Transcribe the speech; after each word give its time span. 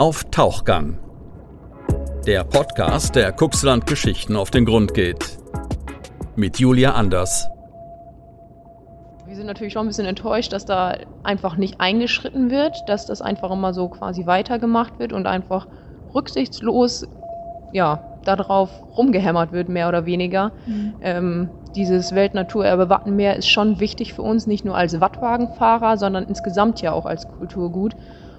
Auf 0.00 0.22
Tauchgang. 0.30 0.96
Der 2.24 2.44
Podcast, 2.44 3.16
der 3.16 3.32
Kuxland 3.32 3.84
Geschichten 3.88 4.36
auf 4.36 4.52
den 4.52 4.64
Grund 4.64 4.94
geht. 4.94 5.36
Mit 6.36 6.60
Julia 6.60 6.92
Anders. 6.92 7.48
Wir 9.26 9.34
sind 9.34 9.46
natürlich 9.46 9.72
schon 9.72 9.86
ein 9.86 9.88
bisschen 9.88 10.06
enttäuscht, 10.06 10.52
dass 10.52 10.64
da 10.66 10.94
einfach 11.24 11.56
nicht 11.56 11.80
eingeschritten 11.80 12.48
wird, 12.48 12.76
dass 12.86 13.06
das 13.06 13.20
einfach 13.20 13.50
immer 13.50 13.74
so 13.74 13.88
quasi 13.88 14.24
weitergemacht 14.24 15.00
wird 15.00 15.12
und 15.12 15.26
einfach 15.26 15.66
rücksichtslos, 16.14 17.08
ja, 17.72 18.20
darauf 18.24 18.70
rumgehämmert 18.96 19.50
wird, 19.50 19.68
mehr 19.68 19.88
oder 19.88 20.06
weniger. 20.06 20.52
Mhm. 20.66 20.94
Ähm, 21.00 21.50
dieses 21.74 22.14
Weltnaturerbe 22.14 22.88
Wattenmeer 22.88 23.34
ist 23.34 23.48
schon 23.48 23.80
wichtig 23.80 24.14
für 24.14 24.22
uns, 24.22 24.46
nicht 24.46 24.64
nur 24.64 24.76
als 24.76 25.00
Wattwagenfahrer, 25.00 25.96
sondern 25.96 26.22
insgesamt 26.22 26.82
ja 26.82 26.92
auch 26.92 27.04
als 27.04 27.26
Kulturgut. 27.26 27.96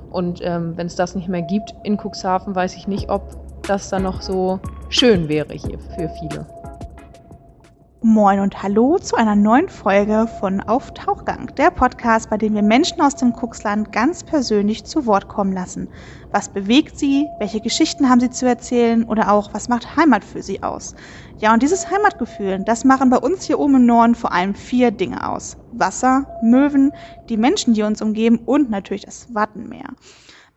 Und 0.10 0.41
ähm, 0.44 0.76
wenn 0.76 0.88
es 0.88 0.96
das 0.96 1.16
nicht 1.16 1.28
mehr 1.28 1.41
gibt 1.41 1.73
in 1.84 1.98
Cuxhaven, 1.98 2.55
weiß 2.55 2.76
ich 2.76 2.88
nicht, 2.88 3.09
ob 3.09 3.38
das 3.68 3.90
dann 3.90 4.04
noch 4.04 4.22
so 4.22 4.59
schön 4.90 5.30
wäre 5.30 5.54
hier 5.54 5.80
für 5.80 6.09
viele. 6.20 6.59
Moin 8.02 8.39
und 8.39 8.63
hallo 8.63 8.98
zu 8.98 9.17
einer 9.17 9.35
neuen 9.35 9.67
Folge 9.67 10.30
von 10.40 10.62
Auf 10.62 10.94
Tauchgang, 10.94 11.53
der 11.57 11.70
Podcast, 11.70 12.30
bei 12.30 12.38
dem 12.38 12.53
wir 12.55 12.62
Menschen 12.62 13.02
aus 13.02 13.16
dem 13.16 13.34
Kuxland 13.34 13.91
ganz 13.91 14.23
persönlich 14.23 14.85
zu 14.85 15.05
Wort 15.05 15.27
kommen 15.27 15.52
lassen. 15.52 15.90
Was 16.31 16.48
bewegt 16.48 16.98
sie? 16.98 17.27
Welche 17.40 17.59
Geschichten 17.59 18.09
haben 18.09 18.21
sie 18.21 18.30
zu 18.30 18.48
erzählen? 18.48 19.04
Oder 19.04 19.34
auch, 19.34 19.54
was 19.54 19.67
macht 19.67 19.98
Heimat 19.98 20.23
für 20.23 20.41
sie 20.41 20.63
aus? 20.63 20.95
Ja, 21.40 21.54
und 21.54 21.62
dieses 21.62 21.91
Heimatgefühl, 21.91 22.63
das 22.63 22.85
machen 22.85 23.09
bei 23.09 23.17
uns 23.17 23.43
hier 23.43 23.59
oben 23.59 23.76
im 23.76 23.85
Norden 23.85 24.16
vor 24.16 24.31
allem 24.31 24.55
vier 24.55 24.91
Dinge 24.91 25.27
aus. 25.27 25.57
Wasser, 25.71 26.26
Möwen, 26.41 26.93
die 27.27 27.35
Menschen, 27.35 27.73
die 27.73 27.84
uns 27.84 28.02
umgeben 28.02 28.40
und 28.45 28.70
natürlich 28.70 29.04
das 29.04 29.27
Wattenmeer. 29.34 29.90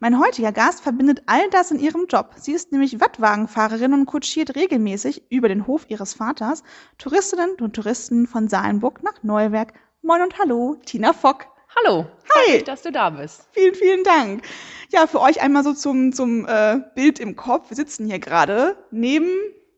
Mein 0.02 0.18
heutiger 0.18 0.50
Gast 0.50 0.80
verbindet 0.80 1.22
all 1.26 1.48
das 1.50 1.70
in 1.70 1.78
ihrem 1.78 2.06
Job. 2.08 2.32
Sie 2.34 2.50
ist 2.50 2.72
nämlich 2.72 3.00
Wattwagenfahrerin 3.00 3.92
und 3.92 4.06
kutschiert 4.06 4.56
regelmäßig 4.56 5.30
über 5.30 5.48
den 5.48 5.68
Hof 5.68 5.84
ihres 5.86 6.14
Vaters 6.14 6.64
Touristinnen 6.98 7.54
und 7.60 7.76
Touristen 7.76 8.26
von 8.26 8.48
Salenburg 8.48 9.04
nach 9.04 9.22
Neuwerk. 9.22 9.74
Moin 10.02 10.20
und 10.22 10.36
hallo, 10.40 10.76
Tina 10.84 11.12
Fock. 11.12 11.46
Hallo. 11.76 12.06
Hi. 12.34 12.54
Mich, 12.54 12.64
dass 12.64 12.82
du 12.82 12.90
da 12.90 13.10
bist. 13.10 13.46
Vielen, 13.52 13.76
vielen 13.76 14.02
Dank. 14.02 14.42
Ja, 14.90 15.06
für 15.06 15.20
euch 15.20 15.40
einmal 15.40 15.62
so 15.62 15.72
zum, 15.72 16.12
zum 16.12 16.48
äh, 16.48 16.80
Bild 16.96 17.20
im 17.20 17.36
Kopf. 17.36 17.70
Wir 17.70 17.76
sitzen 17.76 18.04
hier 18.04 18.18
gerade 18.18 18.74
neben, 18.90 19.28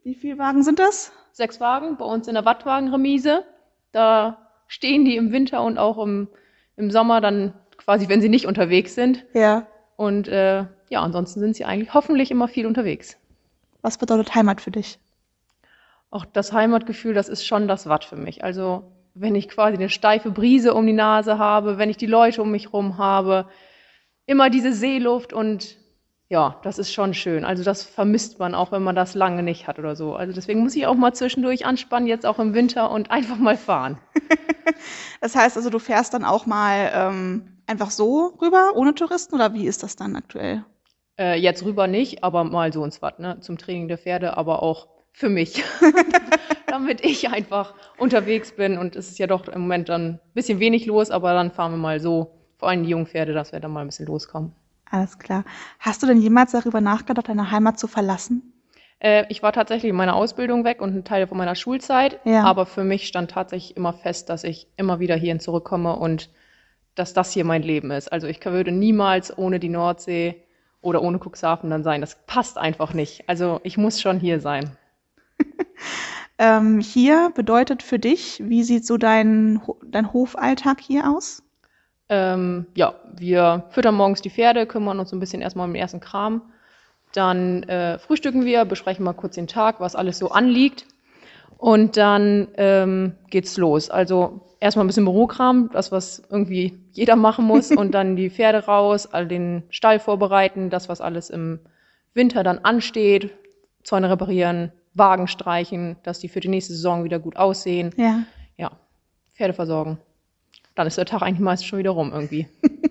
wie 0.01 0.15
viele 0.15 0.39
Wagen 0.39 0.63
sind 0.63 0.79
das? 0.79 1.11
Sechs 1.33 1.59
Wagen 1.59 1.97
bei 1.97 2.05
uns 2.05 2.27
in 2.27 2.33
der 2.33 2.45
Wattwagenremise. 2.45 3.45
Da 3.91 4.49
stehen 4.65 5.05
die 5.05 5.17
im 5.17 5.31
Winter 5.31 5.61
und 5.61 5.77
auch 5.77 6.03
im, 6.03 6.29
im 6.77 6.89
Sommer 6.89 7.21
dann 7.21 7.53
quasi, 7.77 8.09
wenn 8.09 8.21
sie 8.21 8.29
nicht 8.29 8.47
unterwegs 8.47 8.95
sind. 8.95 9.23
Ja. 9.35 9.67
Und 9.95 10.27
äh, 10.27 10.65
ja, 10.89 11.01
ansonsten 11.01 11.39
sind 11.39 11.55
sie 11.55 11.65
eigentlich 11.65 11.93
hoffentlich 11.93 12.31
immer 12.31 12.47
viel 12.47 12.65
unterwegs. 12.65 13.17
Was 13.81 13.97
bedeutet 13.97 14.35
Heimat 14.35 14.61
für 14.61 14.71
dich? 14.71 14.99
Auch 16.11 16.25
das 16.25 16.53
Heimatgefühl, 16.53 17.13
das 17.13 17.29
ist 17.29 17.45
schon 17.45 17.67
das 17.67 17.87
Watt 17.87 18.05
für 18.05 18.15
mich. 18.15 18.43
Also 18.43 18.83
wenn 19.13 19.35
ich 19.35 19.47
quasi 19.47 19.77
eine 19.77 19.89
steife 19.89 20.31
Brise 20.31 20.73
um 20.73 20.85
die 20.85 20.93
Nase 20.93 21.37
habe, 21.37 21.77
wenn 21.77 21.89
ich 21.89 21.97
die 21.97 22.05
Leute 22.05 22.41
um 22.41 22.51
mich 22.51 22.65
herum 22.65 22.97
habe, 22.97 23.47
immer 24.25 24.49
diese 24.49 24.73
Seeluft 24.73 25.33
und 25.33 25.77
ja, 26.29 26.59
das 26.63 26.79
ist 26.79 26.91
schon 26.91 27.13
schön. 27.13 27.45
Also 27.45 27.63
das 27.63 27.83
vermisst 27.83 28.39
man 28.39 28.55
auch, 28.55 28.71
wenn 28.71 28.81
man 28.83 28.95
das 28.95 29.13
lange 29.13 29.43
nicht 29.43 29.67
hat 29.67 29.77
oder 29.77 29.95
so. 29.95 30.15
Also 30.15 30.33
deswegen 30.33 30.61
muss 30.61 30.75
ich 30.75 30.87
auch 30.87 30.95
mal 30.95 31.13
zwischendurch 31.13 31.65
anspannen, 31.65 32.07
jetzt 32.07 32.25
auch 32.25 32.39
im 32.39 32.53
Winter 32.55 32.89
und 32.89 33.11
einfach 33.11 33.37
mal 33.37 33.57
fahren. 33.57 33.99
das 35.21 35.35
heißt 35.35 35.55
also, 35.55 35.69
du 35.69 35.77
fährst 35.77 36.15
dann 36.15 36.25
auch 36.25 36.47
mal 36.47 36.91
ähm, 36.93 37.59
einfach 37.67 37.91
so 37.91 38.37
rüber, 38.41 38.71
ohne 38.75 38.95
Touristen, 38.95 39.35
oder 39.35 39.53
wie 39.53 39.67
ist 39.67 39.83
das 39.83 39.95
dann 39.95 40.15
aktuell? 40.15 40.65
Äh, 41.19 41.39
jetzt 41.39 41.63
rüber 41.63 41.85
nicht, 41.85 42.23
aber 42.23 42.43
mal 42.43 42.73
so 42.73 42.83
ins 42.83 43.01
Watt, 43.03 43.19
ne? 43.19 43.39
Zum 43.39 43.57
Training 43.57 43.87
der 43.87 43.99
Pferde, 43.99 44.35
aber 44.35 44.63
auch 44.63 44.87
für 45.13 45.29
mich. 45.29 45.63
Damit 46.67 47.05
ich 47.05 47.29
einfach 47.29 47.75
unterwegs 47.99 48.51
bin. 48.51 48.79
Und 48.79 48.95
es 48.95 49.09
ist 49.09 49.19
ja 49.19 49.27
doch 49.27 49.47
im 49.47 49.61
Moment 49.61 49.89
dann 49.89 50.05
ein 50.05 50.19
bisschen 50.33 50.59
wenig 50.59 50.87
los, 50.87 51.11
aber 51.11 51.33
dann 51.33 51.51
fahren 51.51 51.71
wir 51.71 51.77
mal 51.77 51.99
so, 51.99 52.31
vor 52.57 52.69
allem 52.69 52.83
die 52.83 52.89
jungen 52.89 53.05
Pferde, 53.05 53.33
dass 53.33 53.51
wir 53.51 53.59
dann 53.59 53.71
mal 53.71 53.81
ein 53.81 53.87
bisschen 53.87 54.07
loskommen. 54.07 54.53
Alles 54.95 55.19
klar. 55.19 55.43
Hast 55.77 56.01
du 56.01 56.07
denn 56.07 56.21
jemals 56.21 56.53
darüber 56.53 56.79
nachgedacht, 56.79 57.27
deine 57.27 57.51
Heimat 57.51 57.77
zu 57.77 57.87
verlassen? 57.87 58.53
Äh, 58.99 59.25
ich 59.27 59.43
war 59.43 59.51
tatsächlich 59.51 59.89
in 59.89 59.95
meiner 59.95 60.15
Ausbildung 60.15 60.63
weg 60.63 60.81
und 60.81 60.95
ein 60.95 61.03
Teil 61.03 61.27
von 61.27 61.37
meiner 61.37 61.55
Schulzeit. 61.55 62.21
Ja. 62.23 62.43
Aber 62.45 62.65
für 62.65 62.85
mich 62.85 63.05
stand 63.05 63.31
tatsächlich 63.31 63.75
immer 63.75 63.91
fest, 63.91 64.29
dass 64.29 64.45
ich 64.45 64.69
immer 64.77 65.01
wieder 65.01 65.17
hierhin 65.17 65.41
zurückkomme 65.41 65.97
und 65.97 66.29
dass 66.95 67.13
das 67.13 67.33
hier 67.33 67.43
mein 67.43 67.61
Leben 67.61 67.91
ist. 67.91 68.09
Also 68.13 68.27
ich 68.27 68.43
würde 68.45 68.71
niemals 68.71 69.37
ohne 69.37 69.59
die 69.59 69.67
Nordsee 69.67 70.41
oder 70.81 71.01
ohne 71.01 71.19
Cuxhaven 71.19 71.69
dann 71.69 71.83
sein. 71.83 71.99
Das 71.99 72.17
passt 72.25 72.57
einfach 72.57 72.93
nicht. 72.93 73.27
Also 73.27 73.59
ich 73.63 73.77
muss 73.77 73.99
schon 73.99 74.17
hier 74.17 74.39
sein. 74.39 74.77
ähm, 76.37 76.79
hier 76.79 77.33
bedeutet 77.35 77.83
für 77.83 77.99
dich, 77.99 78.41
wie 78.45 78.63
sieht 78.63 78.85
so 78.85 78.95
dein, 78.95 79.61
dein 79.83 80.13
Hofalltag 80.13 80.79
hier 80.79 81.11
aus? 81.11 81.43
Ähm, 82.09 82.67
ja, 82.75 82.95
wir 83.15 83.65
füttern 83.69 83.95
morgens 83.95 84.21
die 84.21 84.29
Pferde, 84.29 84.65
kümmern 84.65 84.99
uns 84.99 85.11
ein 85.11 85.19
bisschen 85.19 85.41
erstmal 85.41 85.67
um 85.67 85.73
den 85.73 85.81
ersten 85.81 85.99
Kram. 85.99 86.41
Dann 87.13 87.63
äh, 87.63 87.97
frühstücken 87.97 88.45
wir, 88.45 88.65
besprechen 88.65 89.05
mal 89.05 89.13
kurz 89.13 89.35
den 89.35 89.47
Tag, 89.47 89.79
was 89.79 89.95
alles 89.95 90.17
so 90.19 90.29
anliegt. 90.29 90.85
Und 91.57 91.97
dann 91.97 92.49
ähm, 92.57 93.13
geht's 93.29 93.57
los. 93.57 93.89
Also 93.89 94.41
erstmal 94.59 94.83
ein 94.83 94.87
bisschen 94.87 95.05
Bürokram, 95.05 95.69
das, 95.71 95.91
was 95.91 96.21
irgendwie 96.29 96.77
jeder 96.91 97.15
machen 97.15 97.45
muss, 97.45 97.71
und 97.75 97.91
dann 97.91 98.15
die 98.15 98.29
Pferde 98.29 98.65
raus, 98.65 99.07
all 99.07 99.27
den 99.27 99.63
Stall 99.69 99.99
vorbereiten, 99.99 100.69
das, 100.69 100.89
was 100.89 101.01
alles 101.01 101.29
im 101.29 101.59
Winter 102.13 102.43
dann 102.43 102.59
ansteht, 102.59 103.31
Zäune 103.83 104.09
reparieren, 104.09 104.71
Wagen 104.93 105.27
streichen, 105.27 105.97
dass 106.03 106.19
die 106.19 106.29
für 106.29 106.39
die 106.39 106.47
nächste 106.47 106.73
Saison 106.73 107.03
wieder 107.03 107.19
gut 107.19 107.35
aussehen. 107.35 107.93
Ja. 107.97 108.23
Ja, 108.57 108.71
Pferde 109.33 109.53
versorgen. 109.53 109.97
Dann 110.75 110.87
ist 110.87 110.97
der 110.97 111.05
Tag 111.05 111.21
eigentlich 111.21 111.39
meist 111.39 111.65
schon 111.65 111.79
wieder 111.79 111.91
rum 111.91 112.11
irgendwie. 112.13 112.47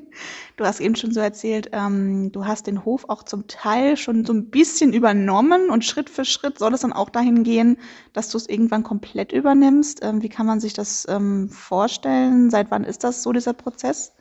Du 0.57 0.65
hast 0.65 0.79
eben 0.79 0.95
schon 0.95 1.11
so 1.11 1.19
erzählt, 1.19 1.71
ähm, 1.73 2.31
du 2.31 2.47
hast 2.47 2.69
den 2.69 2.85
Hof 2.85 3.07
auch 3.09 3.25
zum 3.25 3.49
Teil 3.49 3.97
schon 3.97 4.25
so 4.25 4.33
ein 4.33 4.51
bisschen 4.51 4.93
übernommen 4.93 5.71
und 5.71 5.85
Schritt 5.85 6.09
für 6.09 6.25
Schritt 6.25 6.59
soll 6.59 6.73
es 6.75 6.83
dann 6.83 6.93
auch 6.93 7.11
dahin 7.11 7.43
gehen, 7.43 7.79
dass 8.13 8.31
du 8.31 8.39
es 8.39 8.49
irgendwann 8.49 8.85
komplett 8.85 9.33
übernimmst. 9.33 10.05
Ähm, 10.05 10.23
wie 10.23 10.29
kann 10.29 10.47
man 10.47 10.61
sich 10.61 10.73
das 10.73 11.07
ähm, 11.09 11.49
vorstellen? 11.49 12.51
Seit 12.51 12.71
wann 12.71 12.85
ist 12.85 13.03
das 13.03 13.25
so, 13.25 13.33
dieser 13.33 13.53
Prozess? 13.53 14.15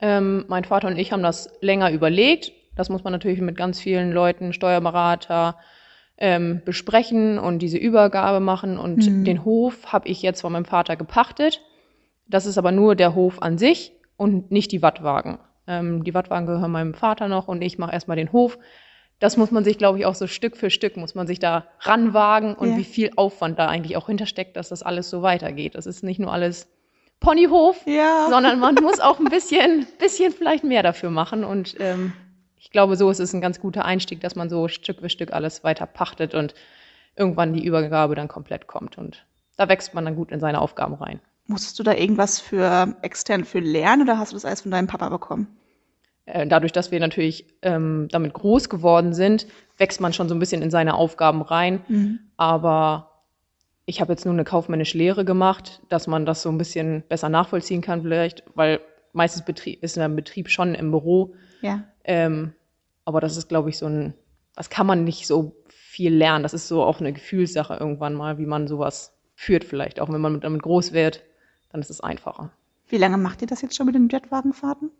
Ähm, 0.00 0.46
mein 0.48 0.64
Vater 0.64 0.88
und 0.88 0.96
ich 0.96 1.12
haben 1.12 1.22
das 1.22 1.50
länger 1.60 1.90
überlegt. 1.90 2.52
Das 2.76 2.88
muss 2.88 3.04
man 3.04 3.12
natürlich 3.12 3.40
mit 3.40 3.56
ganz 3.56 3.78
vielen 3.78 4.10
Leuten, 4.10 4.52
Steuerberater, 4.52 5.58
ähm, 6.16 6.62
besprechen 6.64 7.38
und 7.38 7.58
diese 7.60 7.78
Übergabe 7.78 8.40
machen. 8.40 8.78
Und 8.78 9.06
mhm. 9.06 9.24
den 9.24 9.44
Hof 9.44 9.92
habe 9.92 10.08
ich 10.08 10.22
jetzt 10.22 10.40
von 10.40 10.52
meinem 10.52 10.64
Vater 10.64 10.96
gepachtet. 10.96 11.60
Das 12.26 12.46
ist 12.46 12.58
aber 12.58 12.72
nur 12.72 12.94
der 12.96 13.14
Hof 13.14 13.42
an 13.42 13.58
sich 13.58 13.92
und 14.16 14.50
nicht 14.50 14.72
die 14.72 14.82
Wattwagen. 14.82 15.38
Ähm, 15.66 16.04
die 16.04 16.14
Wattwagen 16.14 16.46
gehören 16.46 16.70
meinem 16.70 16.94
Vater 16.94 17.28
noch 17.28 17.48
und 17.48 17.62
ich 17.62 17.78
mache 17.78 17.92
erstmal 17.92 18.16
den 18.16 18.32
Hof. 18.32 18.58
Das 19.20 19.36
muss 19.36 19.50
man 19.50 19.64
sich, 19.64 19.78
glaube 19.78 19.98
ich, 19.98 20.06
auch 20.06 20.14
so 20.14 20.26
Stück 20.26 20.56
für 20.56 20.70
Stück 20.70 20.96
muss 20.96 21.14
man 21.14 21.26
sich 21.26 21.38
da 21.38 21.66
ranwagen 21.80 22.54
und 22.54 22.72
ja. 22.72 22.76
wie 22.76 22.84
viel 22.84 23.12
Aufwand 23.16 23.58
da 23.58 23.66
eigentlich 23.68 23.96
auch 23.96 24.06
hintersteckt, 24.06 24.56
dass 24.56 24.68
das 24.68 24.82
alles 24.82 25.08
so 25.08 25.22
weitergeht. 25.22 25.76
Das 25.76 25.86
ist 25.86 26.02
nicht 26.02 26.18
nur 26.18 26.32
alles 26.32 26.68
Ponyhof, 27.20 27.80
ja. 27.86 28.26
sondern 28.30 28.58
man 28.58 28.74
muss 28.76 29.00
auch 29.00 29.18
ein 29.18 29.26
bisschen, 29.26 29.86
bisschen 29.98 30.32
vielleicht 30.32 30.64
mehr 30.64 30.82
dafür 30.82 31.10
machen. 31.10 31.44
Und 31.44 31.76
ähm, 31.78 32.12
ich 32.56 32.70
glaube, 32.70 32.96
so 32.96 33.08
ist 33.10 33.20
es 33.20 33.32
ein 33.32 33.40
ganz 33.40 33.60
guter 33.60 33.84
Einstieg, 33.84 34.20
dass 34.20 34.34
man 34.34 34.50
so 34.50 34.68
Stück 34.68 35.00
für 35.00 35.08
Stück 35.08 35.32
alles 35.32 35.64
weiter 35.64 35.86
pachtet 35.86 36.34
und 36.34 36.54
irgendwann 37.16 37.52
die 37.52 37.64
Übergabe 37.64 38.14
dann 38.14 38.28
komplett 38.28 38.66
kommt. 38.66 38.98
Und 38.98 39.24
da 39.56 39.68
wächst 39.68 39.94
man 39.94 40.04
dann 40.04 40.16
gut 40.16 40.32
in 40.32 40.40
seine 40.40 40.60
Aufgaben 40.60 40.94
rein. 40.94 41.20
Musstest 41.46 41.78
du 41.78 41.82
da 41.82 41.92
irgendwas 41.94 42.40
für 42.40 42.96
extern 43.02 43.44
für 43.44 43.60
lernen 43.60 44.02
oder 44.02 44.18
hast 44.18 44.32
du 44.32 44.36
das 44.36 44.44
alles 44.44 44.62
von 44.62 44.70
deinem 44.70 44.86
Papa 44.86 45.10
bekommen? 45.10 45.48
Äh, 46.26 46.46
dadurch, 46.46 46.72
dass 46.72 46.90
wir 46.90 47.00
natürlich 47.00 47.46
ähm, 47.60 48.08
damit 48.10 48.32
groß 48.32 48.70
geworden 48.70 49.12
sind, 49.12 49.46
wächst 49.76 50.00
man 50.00 50.14
schon 50.14 50.28
so 50.28 50.34
ein 50.34 50.38
bisschen 50.38 50.62
in 50.62 50.70
seine 50.70 50.94
Aufgaben 50.94 51.42
rein. 51.42 51.82
Mhm. 51.88 52.20
Aber 52.38 53.10
ich 53.84 54.00
habe 54.00 54.12
jetzt 54.14 54.24
nur 54.24 54.32
eine 54.32 54.44
kaufmännische 54.44 54.96
Lehre 54.96 55.26
gemacht, 55.26 55.82
dass 55.90 56.06
man 56.06 56.24
das 56.24 56.40
so 56.40 56.48
ein 56.48 56.56
bisschen 56.56 57.02
besser 57.08 57.28
nachvollziehen 57.28 57.82
kann 57.82 58.00
vielleicht, 58.00 58.42
weil 58.54 58.80
meistens 59.12 59.44
Betrieb, 59.44 59.82
ist 59.82 59.98
ein 59.98 60.16
Betrieb 60.16 60.48
schon 60.48 60.74
im 60.74 60.90
Büro. 60.90 61.34
Ja. 61.60 61.84
Ähm, 62.04 62.54
aber 63.04 63.20
das 63.20 63.36
ist, 63.36 63.50
glaube 63.50 63.68
ich, 63.68 63.76
so 63.76 63.86
ein, 63.86 64.14
das 64.56 64.70
kann 64.70 64.86
man 64.86 65.04
nicht 65.04 65.26
so 65.26 65.54
viel 65.68 66.14
lernen. 66.14 66.42
Das 66.42 66.54
ist 66.54 66.68
so 66.68 66.82
auch 66.82 67.00
eine 67.00 67.12
Gefühlssache 67.12 67.74
irgendwann 67.74 68.14
mal, 68.14 68.38
wie 68.38 68.46
man 68.46 68.66
sowas 68.66 69.12
führt 69.34 69.64
vielleicht, 69.64 70.00
auch 70.00 70.10
wenn 70.10 70.22
man 70.22 70.40
damit 70.40 70.62
groß 70.62 70.94
wird 70.94 71.22
dann 71.74 71.80
ist 71.80 71.90
es 71.90 72.00
einfacher. 72.00 72.50
Wie 72.88 72.98
lange 72.98 73.18
macht 73.18 73.42
ihr 73.42 73.48
das 73.48 73.60
jetzt 73.60 73.74
schon 73.74 73.86
mit 73.86 73.96
den 73.96 74.08
Jetwagenfahrten? 74.08 74.90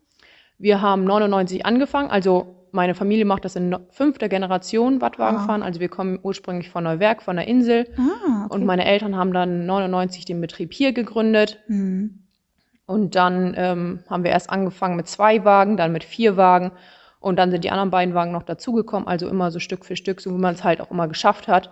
Wir 0.59 0.83
haben 0.83 1.05
99 1.05 1.65
angefangen, 1.65 2.11
also 2.11 2.67
meine 2.73 2.97
Familie 2.97 3.25
macht 3.25 3.45
das 3.45 3.55
in 3.55 3.77
fünfter 3.91 4.29
Generation 4.29 5.01
Wattwagenfahren. 5.01 5.63
Ah. 5.63 5.67
Also 5.67 5.79
wir 5.79 5.89
kommen 5.89 6.19
ursprünglich 6.21 6.71
von 6.71 6.83
Neuwerk, 6.83 7.23
von 7.23 7.37
der 7.37 7.47
Insel. 7.47 7.87
Ah, 7.97 8.47
okay. 8.47 8.55
Und 8.55 8.65
meine 8.65 8.85
Eltern 8.85 9.15
haben 9.15 9.33
dann 9.33 9.67
99 9.67 10.25
den 10.25 10.41
Betrieb 10.41 10.73
hier 10.73 10.93
gegründet. 10.93 11.61
Mhm. 11.69 12.25
Und 12.87 13.15
dann 13.15 13.55
ähm, 13.57 14.01
haben 14.11 14.25
wir 14.25 14.33
erst 14.33 14.51
angefangen 14.51 14.97
mit 14.97 15.07
zwei 15.07 15.45
Wagen, 15.45 15.77
dann 15.77 15.93
mit 15.93 16.03
vier 16.03 16.37
Wagen. 16.37 16.73
Und 17.21 17.37
dann 17.37 17.53
sind 17.53 17.63
die 17.63 17.71
anderen 17.71 17.91
beiden 17.91 18.15
Wagen 18.15 18.33
noch 18.33 18.43
dazugekommen, 18.43 19.07
also 19.07 19.29
immer 19.29 19.53
so 19.53 19.61
Stück 19.61 19.85
für 19.85 19.95
Stück, 19.95 20.21
so 20.21 20.31
wie 20.33 20.41
man 20.41 20.55
es 20.55 20.65
halt 20.65 20.81
auch 20.81 20.91
immer 20.91 21.07
geschafft 21.07 21.47
hat. 21.47 21.71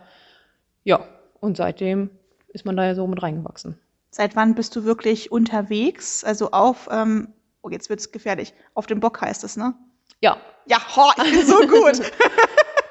Ja, 0.85 1.01
und 1.41 1.57
seitdem 1.57 2.11
ist 2.49 2.65
man 2.65 2.77
da 2.77 2.85
ja 2.85 2.95
so 2.95 3.05
mit 3.09 3.21
reingewachsen. 3.21 3.77
Seit 4.15 4.37
wann 4.37 4.55
bist 4.55 4.77
du 4.77 4.85
wirklich 4.85 5.33
unterwegs? 5.33 6.23
Also 6.23 6.51
auf, 6.51 6.87
ähm, 6.93 7.33
oh, 7.63 7.71
jetzt 7.71 7.89
wird's 7.89 8.13
gefährlich. 8.13 8.53
Auf 8.75 8.87
dem 8.87 9.01
Bock 9.01 9.21
heißt 9.23 9.43
es, 9.43 9.57
ne? 9.57 9.75
Ja. 10.21 10.37
Ja, 10.67 10.77
ho, 10.95 11.11
ich 11.25 11.33
bin 11.33 11.47
so 11.47 11.59
gut. 11.67 12.01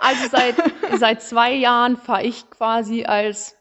Also 0.03 0.29
seit, 0.31 0.55
seit 0.99 1.21
zwei 1.21 1.53
Jahren 1.53 1.95
fahre 1.95 2.23
ich 2.23 2.49
quasi 2.49 3.05
als 3.05 3.55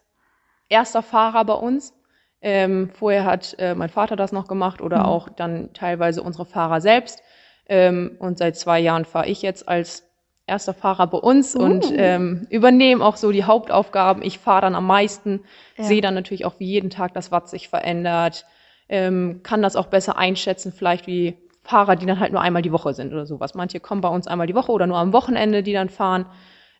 erster 0.71 1.03
Fahrer 1.03 1.45
bei 1.45 1.53
uns. 1.53 1.93
Ähm, 2.41 2.89
vorher 2.99 3.27
hat 3.27 3.55
äh, 3.59 3.75
mein 3.75 3.91
Vater 3.91 4.17
das 4.17 4.33
noch 4.33 4.49
gemacht 4.49 4.81
oder 4.81 5.01
Mhm. 5.01 5.05
auch 5.05 5.29
dann 5.29 5.75
teilweise 5.75 6.23
unsere 6.23 6.47
Fahrer 6.47 6.81
selbst. 6.81 7.21
Ähm, 7.67 8.17
und 8.21 8.39
seit 8.39 8.57
zwei 8.57 8.81
Jahren 8.81 9.05
fahre 9.05 9.29
ich 9.29 9.43
jetzt 9.43 9.69
als 9.69 10.10
erster 10.51 10.75
Fahrer 10.75 11.07
bei 11.07 11.19
uns 11.19 11.57
und 11.57 11.91
Uh. 11.91 11.95
ähm, 11.97 12.47
übernehme 12.51 13.05
auch 13.05 13.17
so 13.17 13.33
die 13.33 13.45
Hauptaufgaben. 13.45 14.23
Ich 14.23 14.39
fahre 14.39 14.63
dann 14.63 14.75
am 14.75 14.87
meisten, 14.87 15.41
Ja. 15.79 15.85
sehe 15.85 16.01
dann 16.03 16.15
natürlich 16.15 16.45
auch, 16.45 16.55
wie 16.59 16.67
jeden 16.67 16.91
Tag 16.91 17.15
das 17.15 17.31
Watt 17.33 17.49
sich 17.49 17.69
verändert, 17.69 18.45
ähm, 18.89 19.41
kann 19.43 19.63
das 19.63 19.77
auch 19.77 19.87
besser 19.87 20.19
einschätzen, 20.19 20.73
vielleicht 20.73 21.07
wie 21.07 21.39
Fahrer, 21.63 21.97
die 21.97 22.07
dann 22.07 22.19
halt 22.21 22.33
nur 22.33 22.41
einmal 22.41 22.63
die 22.63 22.73
Woche 22.73 22.93
sind 22.95 23.13
oder 23.13 23.27
sowas. 23.27 23.55
Manche 23.55 23.81
kommen 23.81 24.01
bei 24.01 24.09
uns 24.09 24.27
einmal 24.27 24.47
die 24.47 24.55
Woche 24.55 24.73
oder 24.73 24.87
nur 24.87 24.99
am 24.99 25.13
Wochenende, 25.13 25.63
die 25.63 25.73
dann 25.73 25.89
fahren. 25.89 26.27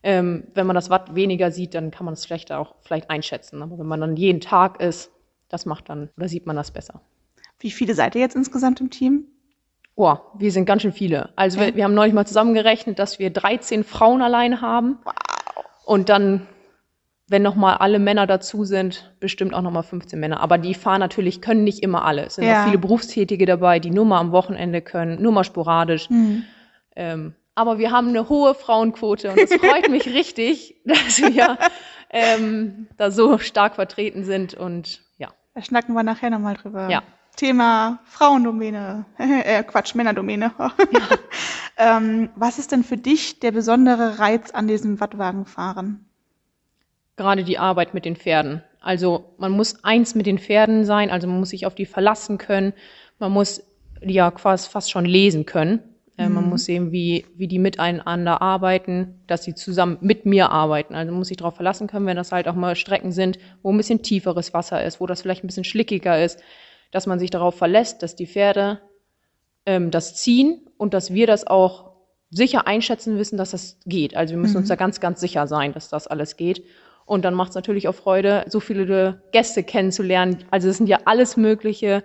Ähm, 0.03 0.45
wenn 0.55 0.65
man 0.67 0.75
das 0.75 0.89
Watt 0.89 1.15
weniger 1.15 1.51
sieht, 1.51 1.73
dann 1.75 1.91
kann 1.91 2.05
man 2.05 2.15
es 2.15 2.25
schlechter 2.25 2.59
auch 2.59 2.75
vielleicht 2.81 3.09
einschätzen. 3.09 3.61
Aber 3.61 3.77
wenn 3.79 3.85
man 3.85 4.01
dann 4.01 4.15
jeden 4.17 4.41
Tag 4.41 4.81
ist, 4.81 5.11
das 5.49 5.65
macht 5.65 5.89
dann, 5.89 6.09
oder 6.17 6.27
sieht 6.27 6.45
man 6.47 6.55
das 6.55 6.71
besser. 6.71 7.01
Wie 7.59 7.71
viele 7.71 7.93
seid 7.93 8.15
ihr 8.15 8.21
jetzt 8.21 8.35
insgesamt 8.35 8.81
im 8.81 8.89
Team? 8.89 9.25
Oh, 9.95 10.15
wir 10.37 10.51
sind 10.51 10.65
ganz 10.65 10.81
schön 10.81 10.93
viele. 10.93 11.29
Also 11.35 11.59
wir, 11.59 11.75
wir 11.75 11.83
haben 11.83 11.93
neulich 11.93 12.13
mal 12.13 12.25
zusammengerechnet, 12.25 12.97
dass 12.97 13.19
wir 13.19 13.29
13 13.29 13.83
Frauen 13.83 14.21
allein 14.21 14.61
haben. 14.61 14.99
Und 15.85 16.09
dann, 16.09 16.47
wenn 17.27 17.41
nochmal 17.41 17.77
alle 17.77 17.99
Männer 17.99 18.25
dazu 18.25 18.63
sind, 18.63 19.13
bestimmt 19.19 19.53
auch 19.53 19.61
nochmal 19.61 19.83
15 19.83 20.19
Männer. 20.19 20.39
Aber 20.39 20.57
die 20.57 20.73
fahren 20.73 20.99
natürlich, 21.01 21.41
können 21.41 21.63
nicht 21.63 21.83
immer 21.83 22.05
alle. 22.05 22.25
Es 22.25 22.35
sind 22.35 22.45
Ja. 22.45 22.61
auch 22.61 22.65
viele 22.67 22.77
Berufstätige 22.77 23.45
dabei, 23.45 23.79
die 23.79 23.91
nur 23.91 24.05
mal 24.05 24.19
am 24.19 24.31
Wochenende 24.31 24.81
können, 24.81 25.21
nur 25.21 25.31
mal 25.33 25.43
sporadisch. 25.43 26.07
Hm. 26.09 26.43
Ähm, 26.95 27.35
aber 27.53 27.77
wir 27.77 27.91
haben 27.91 28.07
eine 28.09 28.29
hohe 28.29 28.55
Frauenquote 28.55 29.31
und 29.31 29.37
es 29.37 29.53
freut 29.53 29.89
mich 29.89 30.05
richtig, 30.13 30.81
dass 30.85 31.19
wir 31.19 31.57
ähm, 32.09 32.87
da 32.97 33.11
so 33.11 33.37
stark 33.37 33.75
vertreten 33.75 34.23
sind 34.23 34.53
und 34.53 35.01
ja. 35.17 35.29
Da 35.53 35.61
schnacken 35.61 35.93
wir 35.93 36.03
nachher 36.03 36.29
nochmal 36.29 36.55
drüber. 36.55 36.89
Ja. 36.89 37.03
Thema 37.35 37.99
Frauendomäne, 38.05 39.05
äh, 39.17 39.63
Quatsch, 39.63 39.95
Männerdomäne. 39.95 40.51
ähm, 41.77 42.29
was 42.35 42.59
ist 42.59 42.71
denn 42.71 42.83
für 42.83 42.97
dich 42.97 43.39
der 43.39 43.51
besondere 43.51 44.19
Reiz 44.19 44.51
an 44.51 44.67
diesem 44.67 44.99
Wattwagenfahren? 44.99 46.05
gerade 47.17 47.43
die 47.43 47.59
Arbeit 47.59 47.93
mit 47.93 48.05
den 48.05 48.15
Pferden. 48.15 48.63
Also 48.79 49.35
man 49.37 49.51
muss 49.51 49.83
eins 49.83 50.15
mit 50.15 50.25
den 50.25 50.39
Pferden 50.39 50.85
sein, 50.85 51.11
also 51.11 51.27
man 51.27 51.39
muss 51.39 51.51
sich 51.51 51.67
auf 51.67 51.75
die 51.75 51.85
verlassen 51.85 52.39
können, 52.39 52.73
man 53.19 53.31
muss 53.31 53.63
ja 54.01 54.31
quasi 54.31 54.69
fast 54.69 54.89
schon 54.89 55.05
lesen 55.05 55.45
können. 55.45 55.79
Äh, 56.17 56.29
Man 56.29 56.49
muss 56.49 56.65
sehen, 56.65 56.91
wie, 56.91 57.25
wie 57.35 57.47
die 57.47 57.59
miteinander 57.59 58.41
arbeiten, 58.41 59.21
dass 59.27 59.43
sie 59.43 59.53
zusammen 59.53 59.97
mit 60.01 60.25
mir 60.25 60.49
arbeiten. 60.49 60.95
Also 60.95 61.11
man 61.11 61.19
muss 61.19 61.27
sich 61.27 61.37
darauf 61.37 61.55
verlassen 61.55 61.87
können, 61.87 62.07
wenn 62.07 62.17
das 62.17 62.31
halt 62.31 62.47
auch 62.47 62.55
mal 62.55 62.75
Strecken 62.75 63.11
sind, 63.11 63.37
wo 63.61 63.71
ein 63.71 63.77
bisschen 63.77 64.01
tieferes 64.01 64.53
Wasser 64.53 64.83
ist, 64.83 64.99
wo 64.99 65.05
das 65.05 65.21
vielleicht 65.21 65.43
ein 65.43 65.47
bisschen 65.47 65.63
schlickiger 65.63 66.23
ist, 66.23 66.41
dass 66.91 67.07
man 67.07 67.19
sich 67.19 67.29
darauf 67.29 67.55
verlässt, 67.55 68.03
dass 68.03 68.15
die 68.15 68.27
Pferde 68.27 68.81
ähm, 69.65 69.91
das 69.91 70.15
ziehen 70.15 70.69
und 70.77 70.93
dass 70.93 71.13
wir 71.13 71.27
das 71.27 71.47
auch 71.47 71.91
sicher 72.29 72.67
einschätzen 72.67 73.17
wissen, 73.17 73.37
dass 73.37 73.51
das 73.51 73.77
geht. 73.85 74.15
Also 74.15 74.31
wir 74.33 74.39
müssen 74.39 74.57
uns 74.57 74.69
da 74.69 74.75
ganz, 74.75 74.99
ganz 74.99 75.19
sicher 75.19 75.47
sein, 75.47 75.73
dass 75.73 75.89
das 75.89 76.07
alles 76.07 76.37
geht. 76.37 76.63
Und 77.05 77.25
dann 77.25 77.33
macht 77.33 77.49
es 77.49 77.55
natürlich 77.55 77.87
auch 77.87 77.95
Freude, 77.95 78.45
so 78.47 78.59
viele 78.59 79.21
Gäste 79.31 79.63
kennenzulernen. 79.63 80.45
Also 80.49 80.69
es 80.69 80.77
sind 80.77 80.87
ja 80.87 80.99
alles 81.05 81.35
Mögliche 81.35 82.03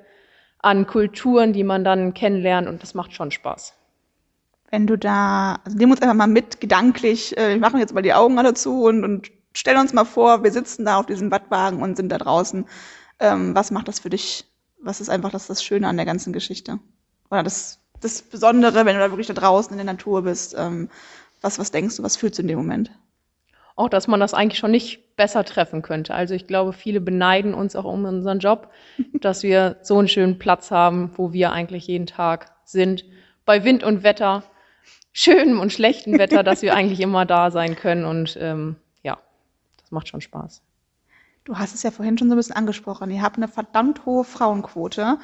an 0.59 0.87
Kulturen, 0.87 1.53
die 1.53 1.63
man 1.63 1.85
dann 1.85 2.13
kennenlernt 2.13 2.67
und 2.67 2.83
das 2.83 2.95
macht 2.95 3.13
schon 3.13 3.31
Spaß. 3.31 3.75
Wenn 4.71 4.89
du 4.89 4.99
da, 4.99 5.61
also 5.65 5.79
nehmen 5.79 5.93
uns 5.93 6.03
einfach 6.03 6.17
mal 6.17 6.27
mit, 6.27 6.61
gedanklich, 6.61 7.37
äh, 7.39 7.51
wir 7.51 7.59
machen 7.59 7.79
jetzt 7.79 7.95
mal 7.95 8.03
die 8.03 8.15
Augen 8.15 8.39
alle 8.39 8.55
zu 8.55 8.83
und, 8.83 9.05
und 9.05 9.31
stellen 9.53 9.79
uns 9.79 9.93
mal 9.93 10.05
vor, 10.05 10.43
wir 10.43 10.51
sitzen 10.51 10.85
da 10.85 10.99
auf 10.99 11.07
diesem 11.07 11.31
Wattwagen 11.31 11.83
und 11.83 11.97
sind 11.97 12.11
da 12.11 12.19
draußen. 12.19 12.67
Ähm, 13.21 13.55
was 13.55 13.71
macht 13.71 13.87
das 13.87 14.01
für 14.01 14.11
dich? 14.11 14.45
Was 14.81 15.01
ist 15.01 15.09
einfach 15.09 15.31
das, 15.31 15.47
das 15.47 15.63
Schöne 15.63 15.89
an 15.89 15.97
der 15.97 16.07
ganzen 16.07 16.33
Geschichte? 16.33 16.79
Oder 17.31 17.43
das, 17.43 17.81
das 18.01 18.23
Besondere, 18.23 18.85
wenn 18.87 18.95
du 18.95 19.01
da 19.01 19.11
wirklich 19.11 19.27
da 19.27 19.35
draußen 19.35 19.73
in 19.73 19.79
der 19.79 19.93
Natur 19.93 20.23
bist? 20.23 20.55
Ähm, 20.57 20.89
was, 21.41 21.59
was 21.59 21.71
denkst 21.71 21.97
du, 21.97 22.03
was 22.03 22.17
fühlst 22.17 22.39
du 22.39 22.43
in 22.43 22.49
dem 22.49 22.59
Moment? 22.59 22.91
Auch, 23.75 23.89
dass 23.89 24.09
man 24.09 24.21
das 24.21 24.33
eigentlich 24.33 24.59
schon 24.59 24.71
nicht 24.71 25.17
besser 25.17 25.45
treffen 25.45 25.83
könnte. 25.83 26.15
Also 26.15 26.35
ich 26.35 26.47
glaube, 26.47 26.73
viele 26.73 27.01
beneiden 27.01 27.53
uns 27.53 27.77
auch 27.77 27.85
um 27.85 28.05
unseren 28.05 28.39
Job, 28.39 28.71
dass 29.21 29.43
wir 29.43 29.77
so 29.83 29.99
einen 29.99 30.09
schönen 30.09 30.39
Platz 30.39 30.71
haben, 30.71 31.11
wo 31.17 31.33
wir 31.33 31.53
eigentlich 31.53 31.87
jeden 31.87 32.07
Tag 32.07 32.53
sind. 32.65 33.05
Bei 33.45 33.65
Wind 33.65 33.85
und 33.85 34.03
Wetter, 34.03 34.43
schönem 35.13 35.61
und 35.61 35.73
schlechtem 35.73 36.19
Wetter, 36.19 36.43
dass 36.43 36.63
wir 36.63 36.75
eigentlich 36.77 37.01
immer 37.01 37.27
da 37.27 37.51
sein 37.51 37.77
können. 37.77 38.05
Und 38.05 38.39
ähm, 38.41 38.77
ja, 39.03 39.19
das 39.81 39.91
macht 39.91 40.09
schon 40.09 40.21
Spaß. 40.21 40.63
Du 41.47 41.57
hast 41.59 41.75
es 41.75 41.83
ja 41.85 41.91
vorhin 41.93 42.19
schon 42.19 42.29
so 42.29 42.35
ein 42.35 42.39
bisschen 42.39 42.57
angesprochen. 42.57 43.11
Ihr 43.11 43.23
habt 43.23 43.37
eine 43.37 43.49
verdammt 43.49 44.05
hohe 44.05 44.25
Frauenquote. 44.25 45.19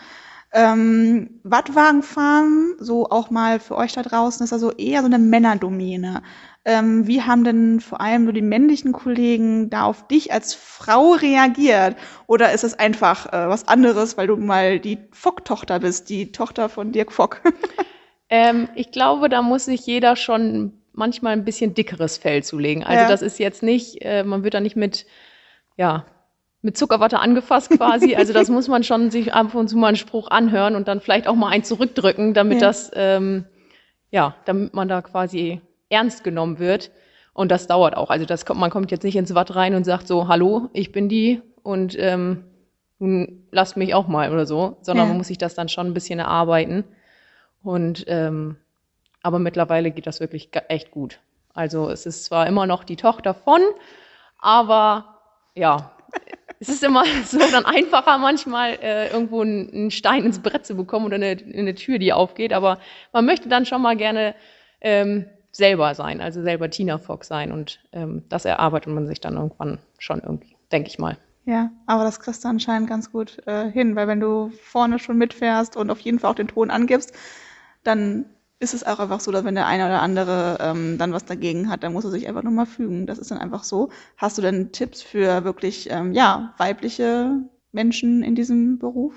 Ähm, 0.54 1.40
Wattwagenfahren, 1.44 2.76
so 2.78 3.10
auch 3.10 3.30
mal 3.30 3.58
für 3.58 3.76
euch 3.76 3.92
da 3.92 4.02
draußen, 4.02 4.44
ist 4.44 4.52
also 4.52 4.70
eher 4.70 5.00
so 5.00 5.06
eine 5.06 5.18
Männerdomäne. 5.18 6.22
Ähm, 6.64 7.06
wie 7.08 7.22
haben 7.22 7.42
denn 7.42 7.80
vor 7.80 8.00
allem 8.00 8.26
so 8.26 8.32
die 8.32 8.42
männlichen 8.42 8.92
Kollegen 8.92 9.68
da 9.70 9.84
auf 9.84 10.06
dich 10.08 10.32
als 10.32 10.54
Frau 10.54 11.12
reagiert? 11.14 11.96
Oder 12.28 12.52
ist 12.52 12.64
es 12.64 12.78
einfach 12.78 13.26
äh, 13.32 13.48
was 13.48 13.66
anderes, 13.66 14.16
weil 14.16 14.28
du 14.28 14.36
mal 14.36 14.78
die 14.78 14.98
Fock-Tochter 15.10 15.80
bist, 15.80 16.08
die 16.10 16.30
Tochter 16.32 16.68
von 16.68 16.92
Dirk 16.92 17.12
Fock? 17.12 17.40
Ähm, 18.34 18.68
ich 18.74 18.92
glaube, 18.92 19.28
da 19.28 19.42
muss 19.42 19.66
sich 19.66 19.86
jeder 19.86 20.16
schon 20.16 20.72
manchmal 20.92 21.34
ein 21.34 21.44
bisschen 21.44 21.74
dickeres 21.74 22.16
Fell 22.18 22.42
zulegen. 22.42 22.82
Also 22.84 23.04
Ja. 23.04 23.08
das 23.08 23.22
ist 23.22 23.38
jetzt 23.38 23.62
nicht, 23.62 23.98
äh, 24.02 24.24
man 24.24 24.42
wird 24.44 24.54
da 24.54 24.60
nicht 24.60 24.76
mit, 24.76 25.06
ja, 25.76 26.04
mit 26.60 26.76
Zuckerwatte 26.76 27.18
angefasst 27.18 27.70
quasi. 27.70 28.14
Also 28.16 28.32
das 28.32 28.48
muss 28.48 28.68
man 28.68 28.84
schon 28.84 29.10
sich 29.10 29.34
ab 29.34 29.54
und 29.54 29.68
zu 29.68 29.76
mal 29.76 29.88
einen 29.88 29.96
Spruch 29.96 30.30
anhören 30.30 30.76
und 30.76 30.86
dann 30.88 31.00
vielleicht 31.00 31.26
auch 31.26 31.34
mal 31.34 31.48
einen 31.48 31.64
zurückdrücken, 31.64 32.34
damit 32.34 32.60
Ja. 32.60 32.68
das, 32.68 32.90
ähm, 32.94 33.44
ja, 34.10 34.34
damit 34.44 34.74
man 34.74 34.88
da 34.88 35.02
quasi 35.02 35.60
ernst 35.88 36.22
genommen 36.24 36.58
wird. 36.58 36.90
Und 37.34 37.50
das 37.50 37.66
dauert 37.66 37.96
auch. 37.96 38.10
Also 38.10 38.26
das 38.26 38.44
kommt, 38.46 38.60
man 38.60 38.70
kommt 38.70 38.90
jetzt 38.90 39.02
nicht 39.04 39.16
ins 39.16 39.34
Watt 39.34 39.54
rein 39.56 39.74
und 39.74 39.84
sagt 39.84 40.06
so, 40.06 40.28
hallo, 40.28 40.68
ich 40.74 40.92
bin 40.92 41.08
die 41.08 41.40
und 41.62 41.96
ähm, 41.98 42.44
nun 42.98 43.46
lasst 43.50 43.76
mich 43.76 43.94
auch 43.94 44.06
mal 44.06 44.30
oder 44.32 44.46
so, 44.46 44.76
sondern 44.82 45.06
Ja. 45.06 45.08
man 45.08 45.16
muss 45.18 45.28
sich 45.28 45.38
das 45.38 45.54
dann 45.54 45.68
schon 45.68 45.86
ein 45.88 45.94
bisschen 45.94 46.18
erarbeiten. 46.18 46.84
Und 47.62 48.04
ähm, 48.08 48.56
aber 49.22 49.38
mittlerweile 49.38 49.90
geht 49.92 50.06
das 50.06 50.20
wirklich 50.20 50.50
echt 50.68 50.90
gut. 50.90 51.20
Also 51.54 51.88
es 51.90 52.06
ist 52.06 52.24
zwar 52.24 52.46
immer 52.46 52.66
noch 52.66 52.84
die 52.84 52.96
Tochter 52.96 53.34
von, 53.34 53.60
aber 54.38 55.11
ja, 55.54 55.92
es 56.60 56.68
ist 56.68 56.84
immer 56.84 57.04
so 57.26 57.38
dann 57.38 57.64
einfacher 57.64 58.18
manchmal 58.18 58.78
äh, 58.80 59.10
irgendwo 59.10 59.42
einen, 59.42 59.90
Stein 59.90 60.24
ins 60.24 60.40
Brett 60.40 60.64
zu 60.64 60.74
bekommen 60.74 61.06
oder 61.06 61.16
eine, 61.16 61.36
eine 61.36 61.74
Tür, 61.74 61.98
die 61.98 62.12
aufgeht. 62.12 62.52
Aber 62.52 62.78
man 63.12 63.26
möchte 63.26 63.48
dann 63.48 63.66
schon 63.66 63.82
mal 63.82 63.96
gerne 63.96 64.34
ähm, 64.80 65.26
selber 65.50 65.94
sein, 65.94 66.20
also 66.20 66.42
selber 66.42 66.70
Tina 66.70 66.98
Fox 66.98 67.28
sein 67.28 67.52
und 67.52 67.80
ähm, 67.92 68.24
das 68.28 68.44
erarbeitet 68.44 68.92
man 68.92 69.06
sich 69.06 69.20
dann 69.20 69.34
irgendwann 69.34 69.78
schon 69.98 70.20
irgendwie, 70.20 70.56
denke 70.70 70.88
ich 70.88 70.98
mal. 70.98 71.18
Ja, 71.44 71.70
aber 71.86 72.04
das 72.04 72.20
kriegst 72.20 72.44
du 72.44 72.48
anscheinend 72.48 72.88
ganz 72.88 73.10
gut 73.10 73.42
äh, 73.46 73.70
hin, 73.70 73.96
weil 73.96 74.06
wenn 74.06 74.20
du 74.20 74.50
vorne 74.62 74.98
schon 74.98 75.18
mitfährst 75.18 75.76
und 75.76 75.90
auf 75.90 76.00
jeden 76.00 76.20
Fall 76.20 76.30
auch 76.30 76.36
den 76.36 76.48
Ton 76.48 76.70
angibst, 76.70 77.12
dann 77.82 78.26
ist 78.62 78.74
es 78.74 78.86
auch 78.86 79.00
einfach 79.00 79.20
so, 79.20 79.32
dass 79.32 79.44
wenn 79.44 79.56
der 79.56 79.66
eine 79.66 79.86
oder 79.86 80.00
andere 80.00 80.58
ähm, 80.60 80.96
dann 80.96 81.12
was 81.12 81.24
dagegen 81.24 81.68
hat, 81.68 81.82
dann 81.82 81.92
muss 81.92 82.04
er 82.04 82.10
sich 82.10 82.28
einfach 82.28 82.42
nur 82.44 82.52
mal 82.52 82.66
fügen. 82.66 83.06
Das 83.06 83.18
ist 83.18 83.30
dann 83.30 83.38
einfach 83.38 83.64
so. 83.64 83.90
Hast 84.16 84.38
du 84.38 84.42
denn 84.42 84.70
Tipps 84.72 85.02
für 85.02 85.44
wirklich, 85.44 85.90
ähm, 85.90 86.12
ja, 86.12 86.54
weibliche 86.58 87.40
Menschen 87.72 88.22
in 88.22 88.34
diesem 88.34 88.78
Beruf? 88.78 89.14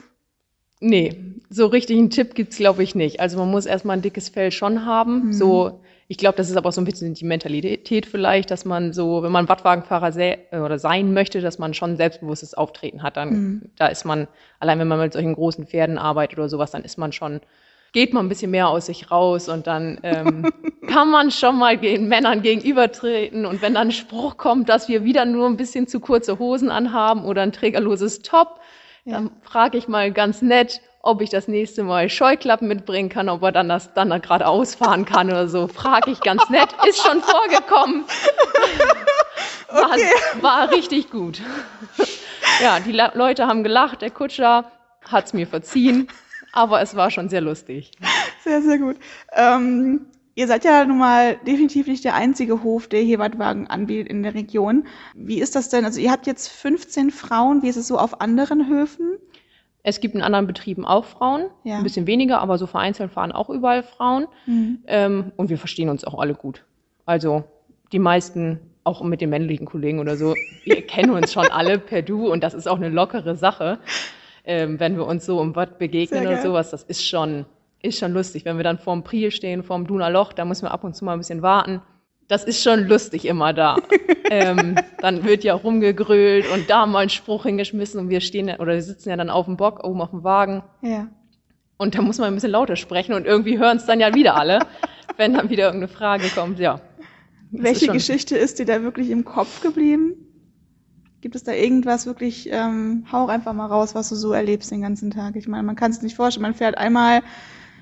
Nee, 0.81 1.35
so 1.49 1.67
richtig 1.67 1.97
einen 1.97 2.09
Tipp 2.09 2.35
gibt's 2.35 2.57
glaube 2.57 2.83
ich, 2.83 2.95
nicht. 2.95 3.19
Also 3.19 3.37
man 3.37 3.49
muss 3.49 3.65
erstmal 3.65 3.97
ein 3.97 4.01
dickes 4.01 4.29
Fell 4.29 4.51
schon 4.51 4.85
haben. 4.85 5.31
So, 5.31 5.79
ich 6.07 6.17
glaube, 6.17 6.37
das 6.37 6.49
ist 6.49 6.57
aber 6.57 6.69
auch 6.69 6.73
so 6.73 6.81
ein 6.81 6.85
bisschen 6.85 7.13
die 7.13 7.25
Mentalität 7.25 8.05
vielleicht, 8.05 8.51
dass 8.51 8.65
man 8.65 8.93
so, 8.93 9.23
wenn 9.23 9.31
man 9.31 9.47
Wattwagenfahrer 9.47 10.07
sä- 10.09 10.37
äh, 10.51 10.59
oder 10.59 10.77
sein 10.79 11.13
möchte, 11.13 11.41
dass 11.41 11.59
man 11.59 11.73
schon 11.73 11.97
selbstbewusstes 11.97 12.55
Auftreten 12.55 13.03
hat. 13.03 13.15
Dann, 13.17 13.69
da 13.77 13.87
ist 13.87 14.05
man, 14.05 14.27
allein 14.59 14.79
wenn 14.79 14.87
man 14.87 14.99
mit 14.99 15.13
solchen 15.13 15.33
großen 15.33 15.65
Pferden 15.65 15.97
arbeitet 15.97 16.37
oder 16.39 16.49
sowas, 16.49 16.71
dann 16.71 16.83
ist 16.83 16.97
man 16.97 17.11
schon, 17.11 17.41
geht 17.95 18.11
man 18.13 18.25
ein 18.25 18.29
bisschen 18.29 18.51
mehr 18.51 18.67
aus 18.67 18.87
sich 18.87 19.09
raus 19.09 19.47
und 19.47 19.67
dann 19.67 19.97
ähm, 20.03 20.51
kann 20.87 21.09
man 21.09 21.31
schon 21.31 21.57
mal 21.57 21.77
den 21.77 22.09
Männern 22.09 22.41
gegenübertreten. 22.41 23.45
Und 23.45 23.61
wenn 23.61 23.73
dann 23.73 23.87
ein 23.87 23.91
Spruch 23.93 24.35
kommt, 24.35 24.67
dass 24.67 24.89
wir 24.89 25.05
wieder 25.05 25.23
nur 25.23 25.47
ein 25.47 25.55
bisschen 25.55 25.87
zu 25.87 26.01
kurze 26.01 26.37
Hosen 26.37 26.69
anhaben 26.69 27.23
oder 27.23 27.41
ein 27.41 27.53
trägerloses 27.53 28.21
Top, 28.21 28.59
dann 29.05 29.31
frage 29.43 29.77
ich 29.77 29.87
mal 29.87 30.11
ganz 30.11 30.41
nett, 30.41 30.81
ob 31.03 31.21
ich 31.21 31.29
das 31.29 31.47
nächste 31.47 31.83
Mal 31.83 32.09
Scheuklappen 32.09 32.67
mitbringen 32.67 33.07
kann, 33.07 33.29
ob 33.29 33.41
er 33.43 33.53
dann 33.53 33.69
das 33.69 33.93
dann 33.93 34.09
da 34.09 34.17
geradeaus 34.17 34.75
fahren 34.75 35.05
kann 35.05 35.29
oder 35.29 35.47
so. 35.47 35.69
Frage 35.69 36.11
ich 36.11 36.19
ganz 36.19 36.49
nett. 36.49 36.67
Ist 36.89 37.01
schon 37.01 37.21
vorgekommen. 37.21 38.03
War, 39.69 39.91
Okay. 39.93 40.11
war 40.41 40.71
richtig 40.71 41.09
gut. 41.09 41.41
Ja, 42.61 42.79
die 42.79 42.91
Leute 42.91 43.47
haben 43.47 43.63
gelacht, 43.63 44.01
der 44.01 44.09
Kutscher 44.11 44.71
hat's 45.09 45.33
mir 45.33 45.47
verziehen, 45.47 46.07
aber 46.55 46.81
es 46.81 46.95
war 46.95 47.11
schon 47.11 47.29
sehr 47.29 47.41
lustig. 47.41 47.91
Sehr, 48.43 48.61
sehr 48.61 48.77
gut. 48.77 48.97
Ähm, 49.33 50.05
ihr 50.35 50.45
seid 50.47 50.65
ja 50.65 50.85
nun 50.85 50.99
mal 50.99 51.35
definitiv 51.47 51.87
nicht 51.87 52.03
der 52.05 52.13
einzige 52.13 52.61
Hof, 52.61 52.87
der 52.87 53.01
hier 53.01 53.17
Wattwagen 53.17 53.65
anbietet 53.65 54.07
in 54.07 54.21
der 54.21 54.35
Region. 54.35 54.85
Wie 55.15 55.39
ist 55.41 55.55
das 55.55 55.69
denn? 55.69 55.83
Also 55.83 55.99
ihr 55.99 56.11
habt 56.11 56.27
jetzt 56.27 56.49
15 56.49 57.09
Frauen. 57.09 57.63
Wie 57.63 57.69
ist 57.69 57.75
es 57.75 57.87
so 57.87 57.97
auf 57.97 58.21
anderen 58.21 58.67
Höfen? 58.69 59.17
Es 59.81 59.99
gibt 59.99 60.13
in 60.13 60.21
anderen 60.21 60.45
Betrieben 60.45 60.85
auch 60.85 61.05
Frauen, 61.05 61.47
Ja. 61.63 61.77
ein 61.77 61.83
bisschen 61.83 62.05
weniger, 62.05 62.39
aber 62.39 62.59
so 62.59 62.67
vereinzelt 62.67 63.11
fahren 63.11 63.31
auch 63.31 63.49
überall 63.49 63.81
Frauen. 63.81 64.27
Mhm. 64.45 64.83
Ähm, 64.85 65.31
und 65.37 65.49
wir 65.49 65.57
verstehen 65.57 65.89
uns 65.89 66.03
auch 66.03 66.19
alle 66.19 66.35
gut. 66.35 66.65
Also 67.07 67.43
die 67.91 67.99
meisten, 67.99 68.59
auch 68.83 69.01
mit 69.01 69.21
den 69.21 69.31
männlichen 69.31 69.65
Kollegen 69.65 69.97
oder 69.99 70.17
so, 70.17 70.35
wir 70.65 70.81
kennen 70.87 71.09
uns 71.09 71.33
schon 71.33 71.47
alle 71.47 71.79
per 71.79 72.03
Du 72.03 72.31
und 72.31 72.43
das 72.43 72.53
ist 72.53 72.67
auch 72.67 72.77
eine 72.77 72.89
lockere 72.89 73.35
Sache, 73.35 73.79
ähm, 74.45 74.79
wenn 74.79 74.95
wir 74.97 75.05
uns 75.05 75.25
so 75.25 75.41
im 75.41 75.55
Watt 75.55 75.77
begegnen 75.79 76.19
Sehr 76.21 76.27
oder 76.29 76.37
geil. 76.37 76.43
sowas. 76.45 76.71
Das 76.71 76.83
ist 76.83 77.05
schon, 77.07 77.45
ist 77.81 77.99
schon 77.99 78.13
lustig. 78.13 78.45
Wenn 78.45 78.57
wir 78.57 78.63
dann 78.63 78.77
vorm 78.79 79.03
Priel 79.03 79.31
stehen, 79.31 79.63
vorm 79.63 79.87
Duner 79.87 80.09
Loch, 80.09 80.33
da 80.33 80.45
müssen 80.45 80.63
wir 80.65 80.71
ab 80.71 80.83
und 80.83 80.95
zu 80.95 81.05
mal 81.05 81.13
ein 81.13 81.19
bisschen 81.19 81.41
warten. 81.41 81.81
Das 82.27 82.43
ist 82.43 82.63
schon 82.63 82.87
lustig 82.87 83.25
immer 83.25 83.53
da. 83.53 83.77
ähm, 84.31 84.75
dann 84.99 85.23
wird 85.23 85.43
ja 85.43 85.53
rumgegrölt 85.53 86.45
und 86.51 86.69
da 86.69 86.85
mal 86.87 86.99
ein 87.03 87.09
Spruch 87.09 87.43
hingeschmissen 87.43 87.99
und 87.99 88.09
wir 88.09 88.21
stehen 88.21 88.49
oder 88.59 88.73
wir 88.73 88.81
sitzen 88.81 89.09
ja 89.09 89.15
dann 89.15 89.29
auf 89.29 89.45
dem 89.45 89.57
Bock 89.57 89.83
oben 89.83 90.01
auf 90.01 90.09
dem 90.09 90.23
Wagen. 90.23 90.63
Ja. 90.81 91.07
Und 91.77 91.93
da 91.95 92.01
muss 92.01 92.17
man 92.17 92.29
ein 92.29 92.33
bisschen 92.35 92.51
lauter 92.51 92.77
sprechen 92.77 93.13
und 93.13 93.25
irgendwie 93.25 93.59
hören 93.59 93.77
es 93.77 93.85
dann 93.85 93.99
ja 93.99 94.15
wieder 94.15 94.35
alle, 94.37 94.59
wenn 95.17 95.33
dann 95.33 95.49
wieder 95.49 95.65
irgendeine 95.65 95.87
Frage 95.91 96.29
kommt. 96.33 96.57
Ja. 96.57 96.75
Ist 97.51 97.63
Welche 97.63 97.85
schon- 97.85 97.93
Geschichte 97.93 98.37
ist 98.37 98.57
dir 98.59 98.65
da 98.65 98.81
wirklich 98.81 99.09
im 99.11 99.23
Kopf 99.23 99.61
geblieben? 99.61 100.13
Gibt 101.21 101.35
es 101.35 101.43
da 101.43 101.53
irgendwas 101.53 102.05
wirklich, 102.05 102.49
ähm, 102.51 103.05
hau 103.11 103.27
einfach 103.27 103.53
mal 103.53 103.65
raus, 103.65 103.95
was 103.95 104.09
du 104.09 104.15
so 104.15 104.31
erlebst 104.33 104.71
den 104.71 104.81
ganzen 104.81 105.09
Tag? 105.11 105.35
Ich 105.35 105.47
meine, 105.47 105.63
man 105.63 105.75
kann 105.75 105.91
es 105.91 106.01
nicht 106.01 106.15
vorstellen. 106.15 106.43
Man 106.43 106.53
fährt 106.53 106.77
einmal 106.77 107.21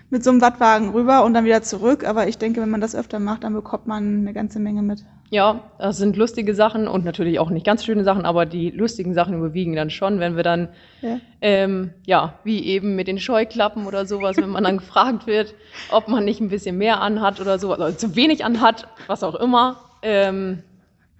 mit 0.09 0.23
so 0.23 0.29
einem 0.29 0.41
Wattwagen 0.41 0.91
rüber 0.91 1.25
und 1.25 1.33
dann 1.33 1.43
wieder 1.43 1.61
zurück. 1.61 2.07
Aber 2.07 2.27
ich 2.27 2.37
denke, 2.37 2.61
wenn 2.61 2.69
man 2.69 2.79
das 2.81 2.95
öfter 2.95 3.19
macht, 3.19 3.43
dann 3.43 3.53
bekommt 3.53 3.87
man 3.87 4.19
eine 4.19 4.33
ganze 4.33 4.59
Menge 4.59 4.81
mit. 4.81 5.03
Ja, 5.29 5.61
das 5.79 5.97
sind 5.97 6.15
lustige 6.15 6.53
Sachen 6.53 6.87
und 6.87 7.03
natürlich 7.03 7.39
auch 7.39 7.49
nicht 7.49 7.65
ganz 7.65 7.83
schöne 7.83 8.03
Sachen, 8.03 8.23
aber 8.23 8.45
die 8.45 8.69
lustigen 8.69 9.15
Sachen 9.15 9.33
überwiegen 9.33 9.75
dann 9.75 9.89
schon, 9.89 10.19
wenn 10.19 10.35
wir 10.35 10.43
dann, 10.43 10.69
Ja. 11.01 11.19
ähm, 11.41 11.89
ja, 12.05 12.35
wie 12.43 12.63
eben 12.63 12.95
mit 12.95 13.07
den 13.07 13.17
Scheuklappen 13.17 13.87
oder 13.87 14.05
sowas, 14.05 14.37
wenn 14.37 14.49
man 14.51 14.63
dann 14.63 14.77
gefragt 14.83 15.25
wird, 15.25 15.55
ob 15.89 16.07
man 16.07 16.23
nicht 16.23 16.39
ein 16.39 16.49
bisschen 16.49 16.77
mehr 16.77 17.01
anhat 17.01 17.41
oder 17.41 17.57
sowas, 17.57 17.79
oder 17.79 17.97
zu 17.97 18.15
wenig 18.15 18.45
anhat, 18.45 18.87
was 19.07 19.23
auch 19.23 19.33
immer, 19.33 19.77
ähm, 20.03 20.61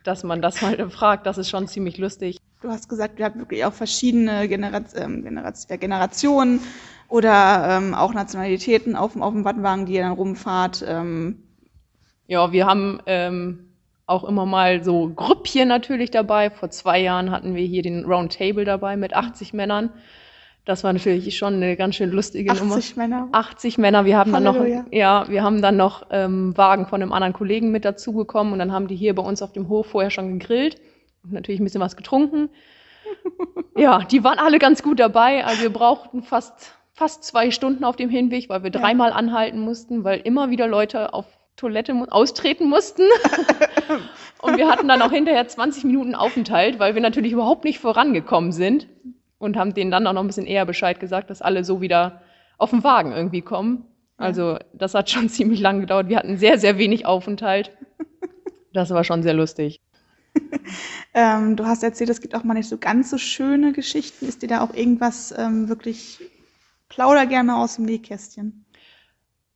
dass 0.04 0.24
man 0.24 0.42
das 0.42 0.62
mal 0.62 0.90
fragt, 0.92 1.26
das 1.26 1.38
ist 1.38 1.50
schon 1.50 1.68
ziemlich 1.68 1.98
lustig. 1.98 2.38
Du 2.62 2.70
hast 2.70 2.88
gesagt, 2.90 3.20
ihr 3.20 3.26
habt 3.26 3.38
wirklich 3.38 3.66
auch 3.66 3.74
verschiedene 3.74 4.48
Generat 4.48 4.86
ähm, 4.96 5.24
Generat 5.24 5.58
ja, 5.70 5.76
Generationen 5.78 6.62
oder 7.10 7.78
ähm, 7.78 7.94
auch 7.94 8.14
Nationalitäten 8.14 8.96
auf, 8.96 9.14
dem- 9.14 9.22
auf 9.24 9.34
dem 9.34 9.46
Wattwagen, 9.46 9.86
die 9.86 9.94
ihr 9.96 10.04
dann 10.04 10.14
rumfahrt. 10.14 10.84
Ähm, 10.88 11.44
Ja, 12.28 12.52
wir 12.52 12.66
haben 12.66 13.00
ähm, 13.06 13.70
auch 14.06 14.24
immer 14.24 14.46
mal 14.46 14.84
so 14.84 15.10
Grüppchen 15.10 15.68
natürlich 15.68 16.12
dabei. 16.12 16.50
Vor 16.50 16.70
zwei 16.70 17.00
Jahren 17.00 17.32
hatten 17.32 17.56
wir 17.56 17.66
hier 17.66 17.82
den 17.84 18.06
Round 18.06 18.38
Table 18.38 18.66
dabei 18.66 18.98
mit 18.98 19.14
80 19.14 19.54
Männern. 19.54 19.90
Das 20.66 20.84
war 20.86 20.94
natürlich 20.94 21.38
schon 21.38 21.56
eine 21.56 21.76
ganz 21.76 21.96
schön 21.96 22.10
lustige 22.12 22.54
Nummer. 22.54 22.76
80 22.76 22.96
Männer. 22.96 23.28
80 23.34 23.78
Männer. 23.78 24.06
Wir 24.06 24.18
haben 24.18 24.32
dann 24.32 24.44
noch, 24.44 24.56
Halleluja. 24.56 24.86
ja, 24.92 25.26
wir 25.28 25.44
haben 25.44 25.62
dann 25.62 25.76
noch 25.76 26.08
ähm, 26.10 26.56
Wagen 26.58 26.86
von 26.88 27.02
einem 27.02 27.12
anderen 27.12 27.34
Kollegen 27.34 27.72
mit 27.72 27.84
dazugekommen 27.84 28.54
und 28.54 28.60
dann 28.60 28.72
haben 28.72 28.88
die 28.88 28.96
hier 28.96 29.14
bei 29.14 29.24
uns 29.24 29.42
auf 29.42 29.52
dem 29.52 29.68
Hof 29.68 29.88
vorher 29.88 30.10
schon 30.10 30.40
gegrillt 30.40 30.78
und 31.24 31.34
natürlich 31.34 31.60
ein 31.60 31.66
bisschen 31.66 31.82
was 31.82 31.98
getrunken. 31.98 32.50
ja, 33.78 34.00
die 34.00 34.24
waren 34.24 34.40
alle 34.40 34.58
ganz 34.58 34.84
gut 34.84 35.00
dabei. 35.00 35.44
Also 35.44 35.64
wir 35.64 35.74
brauchten 35.74 36.24
fast 36.24 36.74
fast 36.94 37.24
zwei 37.24 37.50
Stunden 37.52 37.84
auf 37.84 37.96
dem 37.96 38.10
Hinweg, 38.10 38.50
weil 38.50 38.64
wir 38.64 38.72
Ja. 38.72 38.80
dreimal 38.80 39.12
anhalten 39.12 39.60
mussten, 39.60 40.04
weil 40.04 40.22
immer 40.24 40.50
wieder 40.52 40.68
Leute 40.68 41.14
auf 41.14 41.26
Toilette 41.58 41.94
mu 41.94 42.06
austreten 42.06 42.70
mussten. 42.70 43.02
und 44.42 44.58
wir 44.58 44.70
hatten 44.70 44.88
dann 44.88 45.02
auch 45.02 45.12
hinterher 45.12 45.48
20 45.48 45.84
Minuten 45.84 46.16
Aufenthalt, 46.16 46.80
weil 46.80 46.94
wir 46.96 47.02
natürlich 47.02 47.32
überhaupt 47.34 47.66
nicht 47.66 47.80
vorangekommen 47.80 48.52
sind 48.52 48.88
und 49.44 49.58
haben 49.58 49.74
denen 49.74 49.92
dann 49.92 50.08
auch 50.08 50.14
noch 50.14 50.22
ein 50.22 50.28
bisschen 50.28 50.48
eher 50.48 50.66
Bescheid 50.66 51.00
gesagt, 51.00 51.30
dass 51.30 51.42
alle 51.42 51.64
so 51.64 51.82
wieder 51.82 52.22
auf 52.58 52.70
den 52.70 52.84
Wagen 52.84 53.12
irgendwie 53.12 53.42
kommen. 53.42 53.86
Also 54.18 54.58
das 54.74 54.94
hat 54.94 55.10
schon 55.10 55.30
ziemlich 55.38 55.60
lang 55.60 55.82
gedauert. 55.82 56.10
Wir 56.10 56.18
hatten 56.18 56.38
sehr, 56.38 56.58
sehr 56.58 56.78
wenig 56.78 57.06
Aufenthalt. 57.06 57.72
Das 58.74 58.90
war 58.90 59.04
schon 59.04 59.22
sehr 59.24 59.34
lustig. 59.34 59.80
Ähm, 61.16 61.56
du 61.56 61.68
hast 61.68 61.84
erzählt, 61.84 62.10
es 62.10 62.22
gibt 62.22 62.34
auch 62.34 62.44
mal 62.44 62.56
nicht 62.56 62.68
so 62.68 62.80
ganz 62.80 63.12
so 63.12 63.20
schöne 63.20 63.72
Geschichten. 63.72 64.28
Ist 64.28 64.42
dir 64.42 64.48
da 64.48 64.62
auch 64.62 64.74
irgendwas 64.74 65.32
ähm, 65.38 65.70
wirklich, 65.70 66.20
plauder 66.90 67.28
gerne 67.28 67.56
aus 67.56 67.76
dem 67.76 67.86
Nähkästchen? 67.86 68.66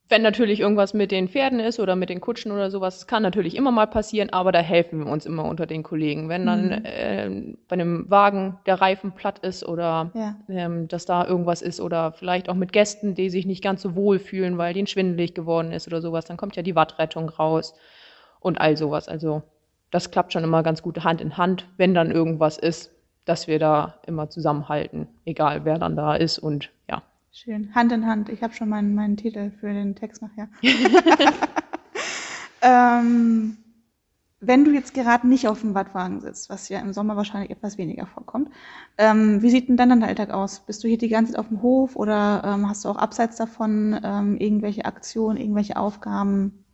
Wenn 0.10 0.22
natürlich 0.22 0.62
irgendwas 0.62 0.94
mit 0.94 1.12
den 1.12 1.28
Pferden 1.28 1.60
ist 1.60 1.80
oder 1.82 1.98
mit 1.98 2.10
den 2.10 2.22
Kutschen 2.22 2.54
oder 2.54 2.72
sowas, 2.72 2.96
das 3.00 3.08
kann 3.08 3.24
natürlich 3.24 3.56
immer 3.58 3.72
mal 3.72 3.88
passieren, 3.88 4.30
aber 4.32 4.54
da 4.54 4.60
helfen 4.60 5.00
wir 5.04 5.12
uns 5.12 5.26
immer 5.26 5.44
unter 5.44 5.66
den 5.66 5.84
Kollegen. 5.84 6.30
Wenn 6.30 6.46
dann 6.46 6.68
Mhm. 6.70 6.82
ähm, 6.86 7.58
bei 7.68 7.74
einem 7.74 8.10
Wagen 8.10 8.58
der 8.66 8.80
Reifen 8.80 9.12
platt 9.12 9.40
ist 9.40 9.66
oder 9.68 10.12
Ja. 10.14 10.38
ähm, 10.48 10.88
dass 10.88 11.06
da 11.06 11.26
irgendwas 11.26 11.62
ist 11.62 11.82
oder 11.82 12.14
vielleicht 12.14 12.48
auch 12.48 12.56
mit 12.56 12.72
Gästen, 12.72 13.16
die 13.16 13.30
sich 13.30 13.46
nicht 13.46 13.62
ganz 13.62 13.82
so 13.82 13.96
wohl 13.96 14.20
fühlen, 14.20 14.58
weil 14.58 14.74
denen 14.74 14.88
schwindelig 14.88 15.34
geworden 15.34 15.74
ist 15.74 15.88
oder 15.88 16.00
sowas, 16.02 16.24
dann 16.24 16.38
kommt 16.38 16.56
ja 16.56 16.64
die 16.64 16.76
Wattrettung 16.76 17.28
raus 17.28 17.74
und 18.40 18.62
all 18.62 18.78
sowas. 18.78 19.10
Also 19.10 19.44
das 19.92 20.10
klappt 20.12 20.32
schon 20.32 20.44
immer 20.46 20.64
ganz 20.64 20.82
gut 20.82 21.04
Hand 21.04 21.20
in 21.20 21.36
Hand, 21.38 21.68
wenn 21.76 21.94
dann 21.94 22.12
irgendwas 22.12 22.58
ist, 22.58 22.92
dass 23.26 23.48
wir 23.50 23.60
da 23.60 23.96
immer 24.08 24.30
zusammenhalten, 24.30 25.10
egal 25.26 25.66
wer 25.66 25.78
dann 25.80 25.98
da 25.98 26.16
ist 26.16 26.40
und 26.40 26.70
ja. 26.90 27.04
Schön. 27.38 27.76
Hand 27.76 27.92
in 27.92 28.08
Hand. 28.08 28.30
Ich 28.30 28.42
habe 28.42 28.56
schon 28.56 28.68
meinen, 28.68 28.96
meinen 28.96 29.16
Titel 29.16 29.52
für 29.52 29.72
den 29.72 29.94
Text 29.96 30.24
nachher. 30.24 30.50
ähm, 32.64 33.58
wenn 34.40 34.66
du 34.66 34.72
jetzt 34.72 34.96
gerade 34.96 35.28
nicht 35.28 35.48
auf 35.48 35.62
dem 35.62 35.76
Wattwagen 35.76 36.20
sitzt, 36.20 36.50
was 36.50 36.68
ja 36.68 36.80
im 36.80 36.94
Sommer 36.94 37.16
wahrscheinlich 37.16 37.52
etwas 37.52 37.78
weniger 37.78 38.08
vorkommt, 38.08 38.50
ähm, 38.98 39.44
wie 39.44 39.52
sieht 39.52 39.70
denn 39.70 39.78
dann 39.78 39.90
dein 39.90 40.04
Alltag 40.04 40.32
aus? 40.32 40.62
Bist 40.62 40.84
du 40.84 40.88
hier 40.88 40.98
die 40.98 41.10
ganze 41.10 41.34
Zeit 41.34 41.40
auf 41.40 41.50
dem 41.50 41.62
Hof 41.62 41.96
oder 41.96 42.42
ähm, 42.44 42.68
hast 42.68 42.86
du 42.86 42.90
auch 42.90 42.98
abseits 42.98 43.36
davon 43.36 44.00
ähm, 44.04 44.38
irgendwelche 44.38 44.86
Aktionen, 44.86 45.38
irgendwelche 45.38 45.78
Aufgaben? 45.78 46.66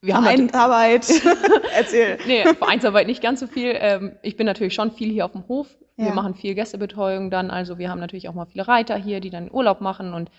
Wir 0.00 0.14
haben 0.14 0.24
natürlich- 0.24 0.54
Arbeit. 0.54 1.10
Erzähl. 1.76 2.16
Nee, 2.26 2.44
Vereinsarbeit 2.54 3.06
nicht 3.06 3.22
ganz 3.22 3.40
so 3.40 3.46
viel. 3.46 3.76
Ähm, 3.78 4.12
ich 4.22 4.38
bin 4.38 4.46
natürlich 4.46 4.72
schon 4.72 4.92
viel 4.92 5.10
hier 5.12 5.26
auf 5.26 5.32
dem 5.32 5.46
Hof. 5.46 5.68
Wir 5.96 6.06
Ja. 6.06 6.14
machen 6.14 6.34
viel 6.34 6.54
Gästebetreuung 6.54 7.30
dann. 7.30 7.50
Also 7.50 7.78
wir 7.78 7.90
haben 7.90 8.00
natürlich 8.00 8.28
auch 8.28 8.34
mal 8.34 8.46
viele 8.46 8.66
Reiter 8.66 8.96
hier, 8.96 9.20
die 9.20 9.30
dann 9.30 9.50
Urlaub 9.50 9.80
machen. 9.80 10.14
Und 10.14 10.30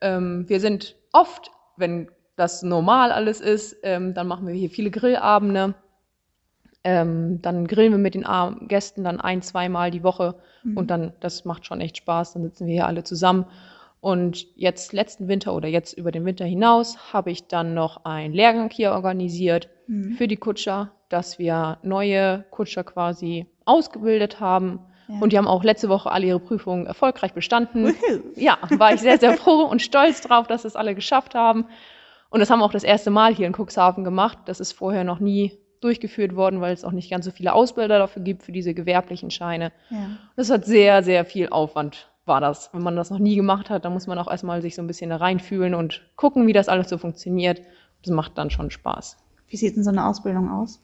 ähm, 0.00 0.48
wir 0.48 0.60
sind 0.60 0.96
oft, 1.12 1.50
wenn 1.76 2.08
das 2.36 2.62
normal 2.62 3.12
alles 3.12 3.40
ist, 3.40 3.76
ähm, 3.82 4.14
dann 4.14 4.26
machen 4.26 4.46
wir 4.46 4.54
hier 4.54 4.70
viele 4.70 4.90
Grillabende. 4.90 5.74
Ähm, 6.84 7.40
dann 7.42 7.66
grillen 7.68 7.92
wir 7.92 7.98
mit 7.98 8.14
den 8.14 8.26
Gästen 8.66 9.04
dann 9.04 9.20
ein, 9.20 9.42
zweimal 9.42 9.90
die 9.90 10.02
Woche. 10.02 10.36
Mhm. 10.64 10.76
Und 10.76 10.90
dann, 10.90 11.12
das 11.20 11.44
macht 11.44 11.66
schon 11.66 11.80
echt 11.80 11.96
Spaß. 11.98 12.32
Dann 12.34 12.42
sitzen 12.42 12.66
wir 12.66 12.74
hier 12.74 12.86
alle 12.86 13.04
zusammen. 13.04 13.46
Und 14.00 14.46
jetzt 14.56 14.92
letzten 14.92 15.28
Winter 15.28 15.54
oder 15.54 15.68
jetzt 15.68 15.92
über 15.96 16.10
den 16.10 16.24
Winter 16.24 16.44
hinaus 16.44 17.12
habe 17.12 17.30
ich 17.30 17.46
dann 17.46 17.74
noch 17.74 18.04
einen 18.04 18.34
Lehrgang 18.34 18.68
hier 18.70 18.92
organisiert 18.92 19.68
Mhm. 19.86 20.12
für 20.12 20.26
die 20.26 20.36
Kutscher, 20.36 20.90
dass 21.08 21.38
wir 21.38 21.78
neue 21.82 22.44
Kutscher 22.50 22.82
quasi 22.82 23.46
ausgebildet 23.64 24.40
haben. 24.40 24.80
Ja. 25.08 25.20
Und 25.20 25.32
die 25.32 25.38
haben 25.38 25.48
auch 25.48 25.64
letzte 25.64 25.88
Woche 25.88 26.10
alle 26.10 26.26
ihre 26.26 26.40
Prüfungen 26.40 26.86
erfolgreich 26.86 27.32
bestanden. 27.32 27.94
Ja, 28.34 28.58
war 28.70 28.94
ich 28.94 29.00
sehr, 29.00 29.18
sehr 29.18 29.32
froh 29.36 29.64
und 29.64 29.82
stolz 29.82 30.20
drauf, 30.20 30.46
dass 30.46 30.62
das 30.62 30.76
alle 30.76 30.94
geschafft 30.94 31.34
haben. 31.34 31.66
Und 32.30 32.40
das 32.40 32.48
haben 32.48 32.60
wir 32.60 32.64
auch 32.64 32.72
das 32.72 32.84
erste 32.84 33.10
Mal 33.10 33.34
hier 33.34 33.46
in 33.46 33.54
Cuxhaven 33.54 34.04
gemacht. 34.04 34.38
Das 34.46 34.60
ist 34.60 34.72
vorher 34.72 35.04
noch 35.04 35.20
nie 35.20 35.58
durchgeführt 35.82 36.34
worden, 36.34 36.60
weil 36.60 36.72
es 36.72 36.84
auch 36.84 36.92
nicht 36.92 37.10
ganz 37.10 37.24
so 37.24 37.30
viele 37.30 37.52
Ausbilder 37.52 37.98
dafür 37.98 38.22
gibt, 38.22 38.42
für 38.42 38.52
diese 38.52 38.72
gewerblichen 38.72 39.30
Scheine. 39.30 39.72
Ja. 39.90 40.10
Das 40.36 40.48
hat 40.48 40.64
sehr, 40.64 41.02
sehr 41.02 41.24
viel 41.24 41.48
Aufwand, 41.48 42.10
war 42.24 42.40
das. 42.40 42.70
Wenn 42.72 42.82
man 42.82 42.96
das 42.96 43.10
noch 43.10 43.18
nie 43.18 43.36
gemacht 43.36 43.68
hat, 43.68 43.84
dann 43.84 43.92
muss 43.92 44.06
man 44.06 44.18
auch 44.18 44.30
erstmal 44.30 44.62
sich 44.62 44.76
so 44.76 44.82
ein 44.82 44.86
bisschen 44.86 45.10
da 45.10 45.16
reinfühlen 45.16 45.74
und 45.74 46.02
gucken, 46.16 46.46
wie 46.46 46.52
das 46.52 46.68
alles 46.68 46.88
so 46.88 46.98
funktioniert. 46.98 47.60
Das 48.02 48.12
macht 48.12 48.38
dann 48.38 48.50
schon 48.50 48.70
Spaß. 48.70 49.18
Wie 49.48 49.56
sieht 49.56 49.76
denn 49.76 49.84
so 49.84 49.90
eine 49.90 50.06
Ausbildung 50.06 50.50
aus? 50.50 50.82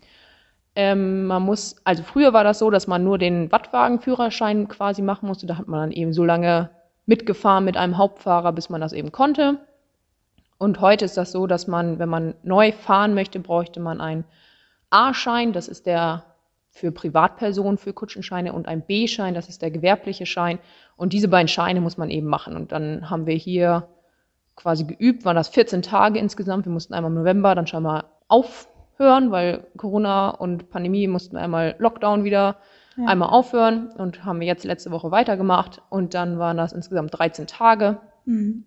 Ähm, 0.79 1.25
man 1.25 1.43
muss, 1.43 1.75
also 1.83 2.05
früher 2.05 2.33
war 2.33 2.45
das 2.45 2.61
so, 2.61 2.71
dass 2.71 2.87
man 2.87 3.03
nur 3.03 3.19
den 3.19 3.51
Wattwagenführerschein 3.51 4.69
quasi 4.69 5.03
machen 5.03 5.27
musste. 5.27 5.45
Da 5.45 5.59
hat 5.59 5.67
man 5.67 5.81
dann 5.81 5.91
eben 5.91 6.13
so 6.13 6.25
lange 6.25 6.71
mitgefahren 7.05 7.65
mit 7.65 7.77
einem 7.77 7.99
Hauptfahrer, 7.99 8.53
bis 8.53 8.71
man 8.71 8.81
das 8.81 8.93
eben 8.93 9.11
konnte. 9.11 9.59
Und 10.57 10.81
heute 10.81 11.05
ist 11.05 11.17
das 11.17 11.33
so, 11.33 11.49
dass 11.49 11.67
man, 11.67 11.99
wenn 11.99 12.09
man 12.09 12.35
neu 12.45 12.71
fahren 12.71 13.15
möchte, 13.15 13.41
bräuchte 13.41 13.81
man 13.81 14.01
einen 14.01 14.25
A-Schein. 14.91 15.53
Das 15.53 15.67
ist 15.67 15.87
der 15.87 16.23
für 16.71 16.93
Privatpersonen 16.93 17.77
für 17.77 17.93
Kutschenscheine 17.93 18.53
und 18.53 18.69
ein 18.69 18.83
B-Schein, 18.83 19.35
das 19.35 19.49
ist 19.49 19.63
der 19.63 19.73
gewerbliche 19.73 20.27
Schein. 20.27 20.61
Und 20.97 21.13
diese 21.13 21.27
beiden 21.27 21.49
Scheine 21.49 21.81
muss 21.81 21.97
man 21.97 22.09
eben 22.09 22.29
machen. 22.29 22.55
Und 22.55 22.71
dann 22.71 23.11
haben 23.11 23.27
wir 23.27 23.35
hier 23.35 23.89
quasi 24.55 24.85
geübt, 24.85 25.25
waren 25.25 25.35
das 25.35 25.49
14 25.49 25.83
Tage 25.83 26.21
insgesamt. 26.21 26.67
Wir 26.67 26.73
mussten 26.73 26.95
einmal 26.95 27.11
im 27.11 27.19
November 27.19 27.57
dann 27.57 27.67
schon 27.67 27.83
mal 27.83 28.05
aufhören, 28.99 29.31
weil 29.31 29.64
Corona 29.76 30.31
und 30.31 30.71
Pandemie 30.71 31.07
mussten 31.07 31.37
einmal 31.37 31.76
Lockdown 31.78 32.25
wieder 32.25 32.57
ja. 32.97 33.07
einmal 33.07 33.28
aufhören 33.31 33.90
und 33.97 34.25
haben 34.25 34.40
wir 34.40 34.47
jetzt 34.47 34.64
letzte 34.64 34.90
Woche 34.90 35.11
weitergemacht. 35.11 35.83
Und 35.88 36.14
dann 36.14 36.38
waren 36.38 36.57
das 36.57 36.73
insgesamt 36.73 37.17
13 37.17 37.47
Tage. 37.47 38.00
Mhm. 38.25 38.64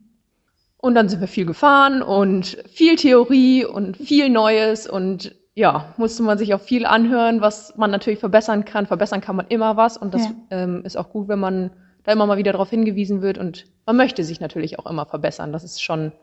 Und 0.78 0.96
dann 0.96 1.10
sind 1.10 1.20
wir 1.20 1.28
viel 1.28 1.46
gefahren 1.46 2.02
und 2.02 2.58
viel 2.70 2.96
Theorie 2.96 3.66
und 3.66 3.98
viel 3.98 4.30
Neues 4.30 4.90
und 4.90 5.36
ja, 5.54 5.94
musste 5.98 6.24
man 6.24 6.38
sich 6.38 6.54
auch 6.54 6.62
viel 6.62 6.86
anhören, 6.86 7.42
was 7.42 7.76
man 7.78 7.92
natürlich 7.92 8.20
verbessern 8.20 8.66
kann. 8.66 8.88
Verbessern 8.88 9.22
kann 9.22 9.36
man 9.36 9.48
immer 9.48 9.76
was 9.78 9.98
und 9.98 10.14
das 10.14 10.24
ja. 10.24 10.32
ähm, 10.50 10.82
ist 10.86 10.98
auch 10.98 11.10
gut, 11.10 11.28
wenn 11.28 11.40
man 11.40 11.72
da 12.04 12.14
immer 12.14 12.26
mal 12.26 12.38
wieder 12.38 12.54
darauf 12.54 12.70
hingewiesen 12.70 13.22
wird 13.22 13.38
und 13.38 13.66
man 13.86 13.98
möchte 13.98 14.24
sich 14.24 14.40
natürlich 14.40 14.80
auch 14.80 14.90
immer 14.90 15.06
verbessern. 15.06 15.52
Das 15.52 15.64
ist 15.64 15.84
schon 15.84 16.14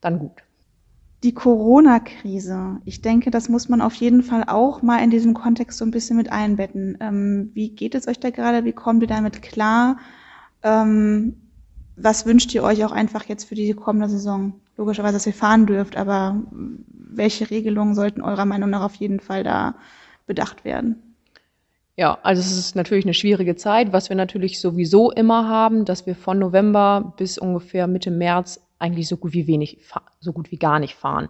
dann 0.00 0.18
gut. 0.18 0.44
Die 1.22 1.34
Corona-Krise, 1.34 2.80
ich 2.86 3.02
denke, 3.02 3.30
das 3.30 3.50
muss 3.50 3.68
man 3.68 3.82
auf 3.82 3.92
jeden 3.94 4.22
Fall 4.22 4.44
auch 4.46 4.80
mal 4.80 5.04
in 5.04 5.10
diesem 5.10 5.34
Kontext 5.34 5.78
so 5.78 5.84
ein 5.84 5.90
bisschen 5.90 6.16
mit 6.16 6.32
einbetten. 6.32 6.96
Ähm, 7.00 7.50
wie 7.52 7.70
geht 7.70 7.94
es 7.94 8.08
euch 8.08 8.18
da 8.18 8.30
gerade? 8.30 8.64
Wie 8.64 8.72
kommt 8.72 9.02
ihr 9.02 9.08
damit 9.08 9.42
klar? 9.42 9.98
Ähm, 10.62 11.36
was 11.96 12.24
wünscht 12.24 12.54
ihr 12.54 12.62
euch 12.62 12.84
auch 12.86 12.92
einfach 12.92 13.24
jetzt 13.24 13.44
für 13.44 13.54
die 13.54 13.74
kommende 13.74 14.08
Saison? 14.08 14.54
Logischerweise, 14.78 15.12
dass 15.14 15.26
ihr 15.26 15.34
fahren 15.34 15.66
dürft, 15.66 15.98
aber 15.98 16.42
welche 16.90 17.50
Regelungen 17.50 17.94
sollten 17.94 18.22
eurer 18.22 18.46
Meinung 18.46 18.70
nach 18.70 18.82
auf 18.82 18.94
jeden 18.94 19.20
Fall 19.20 19.44
da 19.44 19.74
bedacht 20.26 20.64
werden? 20.64 21.02
Ja, 21.96 22.18
also 22.22 22.40
es 22.40 22.56
ist 22.56 22.76
natürlich 22.76 23.04
eine 23.04 23.12
schwierige 23.12 23.56
Zeit. 23.56 23.92
Was 23.92 24.08
wir 24.08 24.16
natürlich 24.16 24.58
sowieso 24.58 25.10
immer 25.10 25.48
haben, 25.48 25.84
dass 25.84 26.06
wir 26.06 26.14
von 26.14 26.38
November 26.38 27.12
bis 27.18 27.36
ungefähr 27.36 27.86
Mitte 27.86 28.10
März 28.10 28.58
eigentlich 28.80 29.08
so 29.08 29.16
gut 29.16 29.32
wie 29.32 29.46
wenig, 29.46 29.78
so 30.20 30.32
gut 30.32 30.50
wie 30.50 30.58
gar 30.58 30.78
nicht 30.78 30.94
fahren. 30.94 31.28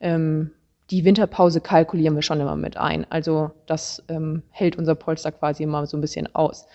Ähm, 0.00 0.50
die 0.90 1.04
Winterpause 1.04 1.60
kalkulieren 1.60 2.14
wir 2.14 2.22
schon 2.22 2.40
immer 2.40 2.56
mit 2.56 2.76
ein. 2.76 3.06
Also 3.10 3.50
das 3.66 4.04
ähm, 4.08 4.42
hält 4.50 4.76
unser 4.76 4.94
Polster 4.94 5.32
quasi 5.32 5.64
immer 5.64 5.86
so 5.86 5.96
ein 5.96 6.00
bisschen 6.00 6.32
aus. 6.34 6.66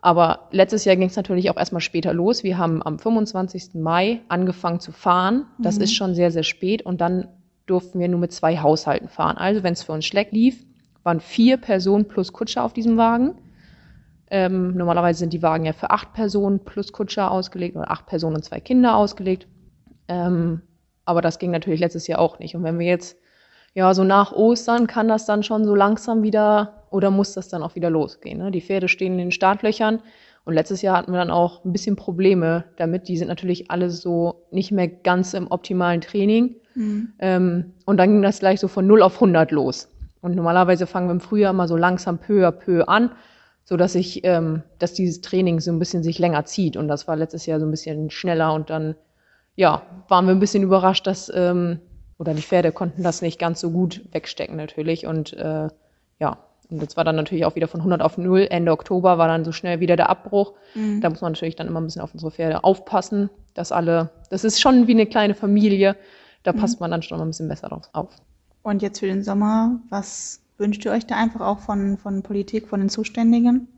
Aber 0.00 0.48
letztes 0.50 0.84
Jahr 0.84 0.96
ging 0.96 1.08
es 1.08 1.16
natürlich 1.16 1.50
auch 1.50 1.56
erstmal 1.56 1.80
später 1.80 2.12
los. 2.12 2.44
Wir 2.44 2.58
haben 2.58 2.82
am 2.82 2.98
25. 2.98 3.74
Mai 3.74 4.20
angefangen 4.28 4.80
zu 4.80 4.92
fahren. 4.92 5.46
Das 5.58 5.76
mhm. 5.76 5.82
ist 5.84 5.94
schon 5.94 6.14
sehr, 6.14 6.30
sehr 6.30 6.42
spät. 6.42 6.82
Und 6.82 7.00
dann 7.00 7.28
durften 7.66 8.00
wir 8.00 8.08
nur 8.08 8.20
mit 8.20 8.32
zwei 8.32 8.58
Haushalten 8.58 9.08
fahren. 9.08 9.38
Also 9.38 9.62
wenn 9.62 9.72
es 9.72 9.82
für 9.82 9.92
uns 9.92 10.04
schlecht 10.04 10.32
lief, 10.32 10.62
waren 11.04 11.20
vier 11.20 11.56
Personen 11.56 12.06
plus 12.06 12.32
Kutscher 12.32 12.64
auf 12.64 12.72
diesem 12.72 12.96
Wagen. 12.96 13.36
Ähm, 14.30 14.76
normalerweise 14.76 15.20
sind 15.20 15.32
die 15.32 15.42
Wagen 15.42 15.64
ja 15.64 15.72
für 15.72 15.90
acht 15.90 16.12
Personen 16.12 16.58
plus 16.60 16.92
Kutscher 16.92 17.30
ausgelegt 17.30 17.76
oder 17.76 17.90
acht 17.90 18.06
Personen 18.06 18.36
und 18.36 18.44
zwei 18.44 18.60
Kinder 18.60 18.96
ausgelegt. 18.96 19.46
Ähm, 20.08 20.62
aber 21.04 21.20
das 21.20 21.38
ging 21.38 21.50
natürlich 21.50 21.80
letztes 21.80 22.06
Jahr 22.06 22.18
auch 22.18 22.38
nicht. 22.38 22.54
Und 22.54 22.62
wenn 22.62 22.78
wir 22.78 22.86
jetzt, 22.86 23.16
ja, 23.74 23.92
so 23.94 24.04
nach 24.04 24.32
Ostern 24.32 24.86
kann 24.86 25.08
das 25.08 25.26
dann 25.26 25.42
schon 25.42 25.64
so 25.64 25.74
langsam 25.74 26.22
wieder 26.22 26.84
oder 26.90 27.10
muss 27.10 27.34
das 27.34 27.48
dann 27.48 27.62
auch 27.62 27.74
wieder 27.74 27.90
losgehen. 27.90 28.38
Ne? 28.38 28.50
Die 28.50 28.60
Pferde 28.60 28.88
stehen 28.88 29.12
in 29.12 29.18
den 29.18 29.32
Startlöchern. 29.32 30.00
Und 30.44 30.54
letztes 30.54 30.82
Jahr 30.82 30.96
hatten 30.96 31.12
wir 31.12 31.18
dann 31.18 31.30
auch 31.30 31.64
ein 31.64 31.72
bisschen 31.72 31.96
Probleme 31.96 32.64
damit. 32.76 33.08
Die 33.08 33.16
sind 33.16 33.28
natürlich 33.28 33.70
alle 33.70 33.90
so 33.90 34.46
nicht 34.50 34.72
mehr 34.72 34.88
ganz 34.88 35.34
im 35.34 35.50
optimalen 35.50 36.02
Training. 36.02 36.56
Mhm. 36.74 37.12
Ähm, 37.18 37.72
und 37.86 37.96
dann 37.96 38.10
ging 38.10 38.22
das 38.22 38.40
gleich 38.40 38.60
so 38.60 38.68
von 38.68 38.86
0 38.86 39.02
auf 39.02 39.14
100 39.14 39.50
los. 39.50 39.88
Und 40.20 40.36
normalerweise 40.36 40.86
fangen 40.86 41.08
wir 41.08 41.12
im 41.12 41.20
Frühjahr 41.20 41.52
mal 41.52 41.68
so 41.68 41.76
langsam 41.76 42.18
peu 42.18 42.46
à 42.46 42.50
peu 42.50 42.88
an, 42.88 43.10
so 43.64 43.76
dass 43.76 43.94
ich, 43.94 44.24
ähm, 44.24 44.62
dass 44.78 44.94
dieses 44.94 45.20
Training 45.20 45.60
so 45.60 45.70
ein 45.70 45.78
bisschen 45.78 46.02
sich 46.02 46.18
länger 46.18 46.44
zieht. 46.44 46.76
Und 46.76 46.88
das 46.88 47.08
war 47.08 47.16
letztes 47.16 47.46
Jahr 47.46 47.60
so 47.60 47.66
ein 47.66 47.70
bisschen 47.70 48.10
schneller 48.10 48.52
und 48.52 48.70
dann, 48.70 48.94
ja, 49.56 49.82
waren 50.08 50.26
wir 50.26 50.32
ein 50.34 50.40
bisschen 50.40 50.62
überrascht, 50.62 51.06
dass, 51.06 51.30
ähm, 51.34 51.80
oder 52.18 52.34
die 52.34 52.42
Pferde 52.42 52.72
konnten 52.72 53.02
das 53.02 53.22
nicht 53.22 53.38
ganz 53.38 53.60
so 53.60 53.70
gut 53.70 54.02
wegstecken 54.12 54.56
natürlich. 54.56 55.06
Und 55.06 55.32
äh, 55.34 55.68
ja, 56.18 56.38
und 56.70 56.80
jetzt 56.80 56.96
war 56.96 57.04
dann 57.04 57.16
natürlich 57.16 57.44
auch 57.44 57.54
wieder 57.54 57.68
von 57.68 57.80
100 57.80 58.02
auf 58.02 58.18
0. 58.18 58.46
Ende 58.50 58.72
Oktober 58.72 59.18
war 59.18 59.28
dann 59.28 59.44
so 59.44 59.52
schnell 59.52 59.80
wieder 59.80 59.96
der 59.96 60.08
Abbruch. 60.08 60.54
Mhm. 60.74 61.00
Da 61.00 61.10
muss 61.10 61.20
man 61.20 61.32
natürlich 61.32 61.56
dann 61.56 61.66
immer 61.66 61.80
ein 61.80 61.84
bisschen 61.84 62.02
auf 62.02 62.12
unsere 62.14 62.30
Pferde 62.30 62.64
aufpassen, 62.64 63.30
dass 63.54 63.72
alle, 63.72 64.10
das 64.30 64.44
ist 64.44 64.60
schon 64.60 64.86
wie 64.86 64.92
eine 64.92 65.06
kleine 65.06 65.34
Familie. 65.34 65.96
Da 66.42 66.52
mhm. 66.52 66.58
passt 66.58 66.80
man 66.80 66.90
dann 66.90 67.02
schon 67.02 67.18
mal 67.18 67.24
ein 67.24 67.30
bisschen 67.30 67.48
besser 67.48 67.68
drauf 67.68 67.88
auf. 67.92 68.16
Und 68.62 68.82
jetzt 68.82 69.00
für 69.00 69.06
den 69.06 69.22
Sommer, 69.22 69.80
was 69.90 70.40
wünscht 70.56 70.84
ihr 70.84 70.92
euch 70.92 71.06
da 71.06 71.16
einfach 71.16 71.40
auch 71.40 71.58
von, 71.58 71.98
von 71.98 72.22
Politik, 72.22 72.68
von 72.68 72.80
den 72.80 72.88
Zuständigen? 72.88 73.68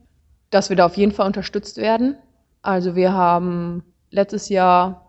Dass 0.51 0.71
wir 0.71 0.77
da 0.77 0.87
auf 0.87 0.97
jeden 0.97 1.13
Fall 1.13 1.27
unterstützt 1.27 1.77
werden. 1.77 2.17
Also 2.63 2.95
wir 2.95 3.13
haben 3.13 3.83
letztes 4.11 4.49
Jahr 4.49 5.06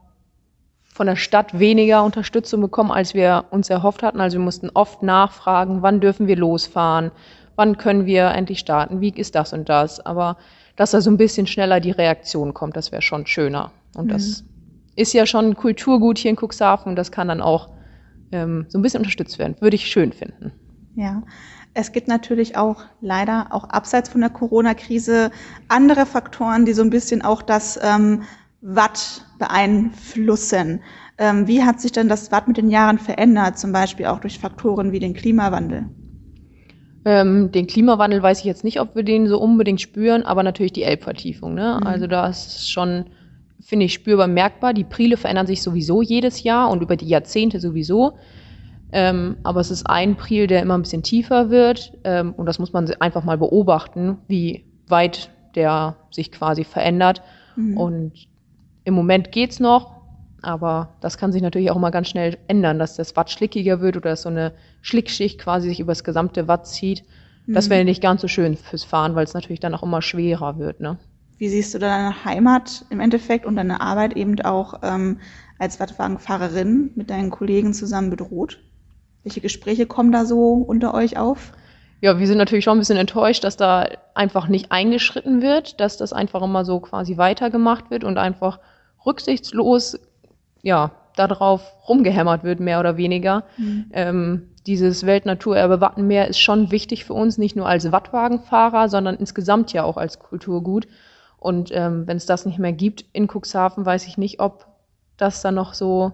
von 0.97 1.05
der 1.05 1.15
Stadt 1.15 1.59
weniger 1.59 2.03
Unterstützung 2.03 2.59
bekommen, 2.59 2.91
als 2.91 3.13
wir 3.13 3.45
uns 3.51 3.69
erhofft 3.69 4.01
hatten. 4.01 4.19
Also 4.19 4.39
wir 4.39 4.43
mussten 4.43 4.71
oft 4.73 5.03
nachfragen, 5.03 5.83
wann 5.83 6.01
dürfen 6.01 6.25
wir 6.25 6.35
losfahren, 6.35 7.11
wann 7.55 7.77
können 7.77 8.07
wir 8.07 8.31
endlich 8.31 8.57
starten, 8.57 8.99
wie 8.99 9.11
ist 9.11 9.35
das 9.35 9.53
und 9.53 9.69
das. 9.69 9.99
Aber 9.99 10.37
dass 10.75 10.91
da 10.91 10.99
so 10.99 11.11
ein 11.11 11.17
bisschen 11.17 11.45
schneller 11.45 11.79
die 11.79 11.91
Reaktion 11.91 12.55
kommt, 12.55 12.75
das 12.75 12.91
wäre 12.91 13.03
schon 13.03 13.27
schöner. 13.27 13.71
Und 13.95 14.05
mhm. 14.05 14.09
das 14.09 14.43
ist 14.95 15.13
ja 15.13 15.27
schon 15.27 15.55
Kulturgut 15.55 16.17
hier 16.17 16.31
in 16.31 16.37
Cuxhaven 16.37 16.89
und 16.89 16.95
das 16.95 17.11
kann 17.11 17.27
dann 17.27 17.41
auch 17.41 17.69
ähm, 18.31 18.65
so 18.67 18.79
ein 18.79 18.81
bisschen 18.81 19.01
unterstützt 19.01 19.37
werden. 19.37 19.55
Würde 19.59 19.75
ich 19.75 19.85
schön 19.85 20.11
finden. 20.11 20.51
Ja. 20.95 21.21
Es 21.75 21.91
gibt 21.91 22.07
natürlich 22.07 22.57
auch 22.57 22.85
leider 23.01 23.49
auch 23.51 23.65
abseits 23.65 24.09
von 24.09 24.21
der 24.21 24.31
Corona-Krise 24.31 25.29
andere 25.67 26.07
Faktoren, 26.07 26.65
die 26.65 26.73
so 26.73 26.81
ein 26.81 26.89
bisschen 26.89 27.21
auch 27.21 27.43
das 27.43 27.79
ähm, 27.83 28.23
Watt 28.75 29.25
beeinflussen. 29.39 30.81
Ähm, 31.17 31.47
wie 31.47 31.63
hat 31.63 31.79
sich 31.79 31.91
denn 31.91 32.09
das 32.09 32.31
Watt 32.31 32.47
mit 32.47 32.57
den 32.57 32.69
Jahren 32.69 32.99
verändert, 32.99 33.57
zum 33.57 33.71
Beispiel 33.71 34.07
auch 34.07 34.19
durch 34.19 34.39
Faktoren 34.39 34.91
wie 34.91 34.99
den 34.99 35.13
Klimawandel? 35.13 35.85
Ähm, 37.05 37.51
den 37.51 37.67
Klimawandel 37.67 38.21
weiß 38.21 38.39
ich 38.39 38.45
jetzt 38.45 38.63
nicht, 38.63 38.81
ob 38.81 38.95
wir 38.95 39.03
den 39.03 39.27
so 39.27 39.39
unbedingt 39.39 39.81
spüren, 39.81 40.23
aber 40.23 40.43
natürlich 40.43 40.73
die 40.73 40.83
Elbvertiefung. 40.83 41.53
Ne? 41.53 41.77
Mhm. 41.79 41.87
Also 41.87 42.07
da 42.07 42.27
ist 42.27 42.69
schon 42.69 43.05
finde 43.61 43.85
ich, 43.85 43.93
spürbar 43.93 44.27
merkbar. 44.27 44.73
Die 44.73 44.83
Prile 44.83 45.17
verändern 45.17 45.47
sich 45.47 45.61
sowieso 45.61 46.01
jedes 46.01 46.43
Jahr 46.43 46.69
und 46.69 46.81
über 46.81 46.95
die 46.95 47.07
Jahrzehnte 47.07 47.59
sowieso. 47.59 48.17
Ähm, 48.91 49.37
aber 49.43 49.59
es 49.59 49.71
ist 49.71 49.89
ein 49.89 50.15
Priel, 50.15 50.47
der 50.47 50.61
immer 50.61 50.77
ein 50.77 50.81
bisschen 50.81 51.03
tiefer 51.03 51.49
wird. 51.49 51.93
Ähm, 52.03 52.33
und 52.33 52.45
das 52.45 52.59
muss 52.59 52.73
man 52.73 52.89
einfach 52.99 53.23
mal 53.23 53.37
beobachten, 53.37 54.17
wie 54.27 54.65
weit 54.87 55.31
der 55.55 55.97
sich 56.11 56.31
quasi 56.31 56.63
verändert. 56.63 57.21
Mhm. 57.55 57.77
Und 57.77 58.27
im 58.87 58.93
Moment 58.93 59.33
geht's 59.33 59.59
noch, 59.59 59.97
aber 60.41 60.95
das 61.01 61.17
kann 61.17 61.33
sich 61.33 61.41
natürlich 61.41 61.69
auch 61.71 61.75
immer 61.75 61.91
ganz 61.91 62.07
schnell 62.07 62.37
ändern, 62.47 62.79
dass 62.79 62.95
das 62.95 63.17
Watt 63.17 63.29
schlickiger 63.29 63.81
wird 63.81 63.97
oder 63.97 64.11
dass 64.11 64.21
so 64.21 64.29
eine 64.29 64.53
Schlickschicht 64.81 65.41
quasi 65.41 65.67
sich 65.67 65.81
über 65.81 65.91
das 65.91 66.05
gesamte 66.05 66.47
Watt 66.47 66.67
zieht. 66.67 67.03
Mhm. 67.47 67.53
Das 67.53 67.69
wäre 67.69 67.83
nicht 67.83 68.01
ganz 68.01 68.21
so 68.21 68.29
schön 68.29 68.55
fürs 68.55 68.85
Fahren, 68.85 69.13
weil 69.13 69.25
es 69.25 69.33
natürlich 69.33 69.59
dann 69.59 69.75
auch 69.75 69.83
immer 69.83 70.01
schwerer 70.01 70.57
wird. 70.57 70.79
Ne? 70.79 70.97
Wie 71.37 71.49
siehst 71.49 71.73
du 71.73 71.79
deine 71.79 72.23
Heimat 72.23 72.85
im 72.89 73.01
Endeffekt 73.01 73.45
und 73.45 73.57
deine 73.57 73.81
Arbeit 73.81 74.15
eben 74.15 74.39
auch 74.39 74.79
ähm, 74.83 75.19
als 75.59 75.81
Radwagenfahrerin 75.81 76.91
mit 76.95 77.09
deinen 77.09 77.29
Kollegen 77.29 77.73
zusammen 77.73 78.09
bedroht? 78.09 78.57
Welche 79.23 79.41
Gespräche 79.41 79.85
kommen 79.85 80.13
da 80.13 80.23
so 80.23 80.53
unter 80.53 80.93
euch 80.93 81.17
auf? 81.17 81.51
Ja, 81.99 82.19
wir 82.19 82.27
sind 82.27 82.37
natürlich 82.37 82.63
schon 82.63 82.77
ein 82.77 82.79
bisschen 82.79 82.97
enttäuscht, 82.97 83.43
dass 83.43 83.57
da 83.57 83.89
einfach 84.13 84.47
nicht 84.47 84.71
eingeschritten 84.71 85.41
wird, 85.41 85.81
dass 85.81 85.97
das 85.97 86.13
einfach 86.13 86.41
immer 86.41 86.63
so 86.63 86.79
quasi 86.79 87.17
weitergemacht 87.17 87.89
wird 87.89 88.05
und 88.05 88.17
einfach 88.17 88.59
rücksichtslos, 89.07 89.99
ja, 90.61 90.91
darauf 91.15 91.61
rumgehämmert 91.87 92.43
wird, 92.43 92.59
mehr 92.59 92.79
oder 92.79 92.97
weniger. 92.97 93.43
Mhm. 93.57 93.85
Ähm, 93.91 94.49
dieses 94.67 95.05
Weltnaturerbe 95.05 95.81
Wattenmeer 95.81 96.27
ist 96.27 96.39
schon 96.39 96.71
wichtig 96.71 97.05
für 97.05 97.13
uns, 97.13 97.37
nicht 97.37 97.55
nur 97.55 97.67
als 97.67 97.91
Wattwagenfahrer, 97.91 98.89
sondern 98.89 99.15
insgesamt 99.15 99.73
ja 99.73 99.83
auch 99.83 99.97
als 99.97 100.19
Kulturgut. 100.19 100.87
Und 101.39 101.71
ähm, 101.73 102.05
wenn 102.05 102.17
es 102.17 102.25
das 102.25 102.45
nicht 102.45 102.59
mehr 102.59 102.73
gibt 102.73 103.05
in 103.13 103.27
Cuxhaven, 103.27 103.85
weiß 103.85 104.07
ich 104.07 104.17
nicht, 104.17 104.39
ob 104.39 104.67
das 105.15 105.41
dann 105.41 105.55
noch 105.55 105.73
so 105.73 106.11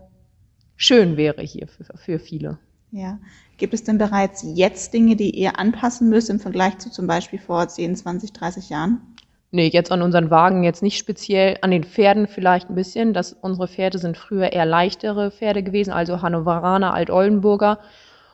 schön 0.76 1.18
wäre 1.18 1.42
hier 1.42 1.68
für, 1.68 1.86
für 1.98 2.20
viele. 2.20 2.60
Ja. 2.92 3.20
Gibt 3.58 3.74
es 3.74 3.84
denn 3.84 3.98
bereits 3.98 4.44
jetzt 4.54 4.94
Dinge, 4.94 5.16
die 5.16 5.32
ihr 5.32 5.58
anpassen 5.58 6.10
müsst 6.10 6.30
im 6.30 6.40
Vergleich 6.40 6.78
zu 6.78 6.92
zum 6.92 7.08
Beispiel 7.08 7.40
vor 7.40 7.68
10, 7.68 7.96
20, 7.96 8.34
30 8.34 8.70
Jahren? 8.70 9.13
Nee, 9.56 9.68
jetzt 9.68 9.92
an 9.92 10.02
unseren 10.02 10.32
Wagen 10.32 10.64
jetzt 10.64 10.82
nicht 10.82 10.98
speziell, 10.98 11.58
an 11.62 11.70
den 11.70 11.84
Pferden 11.84 12.26
vielleicht 12.28 12.72
ein 12.72 12.76
bisschen. 12.76 13.14
Das, 13.14 13.34
unsere 13.34 13.68
Pferde 13.68 14.00
sind 14.00 14.18
früher 14.18 14.52
eher 14.52 14.66
leichtere 14.66 15.30
Pferde 15.30 15.62
gewesen, 15.62 15.94
also 15.94 16.24
Hannoveraner, 16.24 16.92
Alt-Oldenburger. 16.92 17.78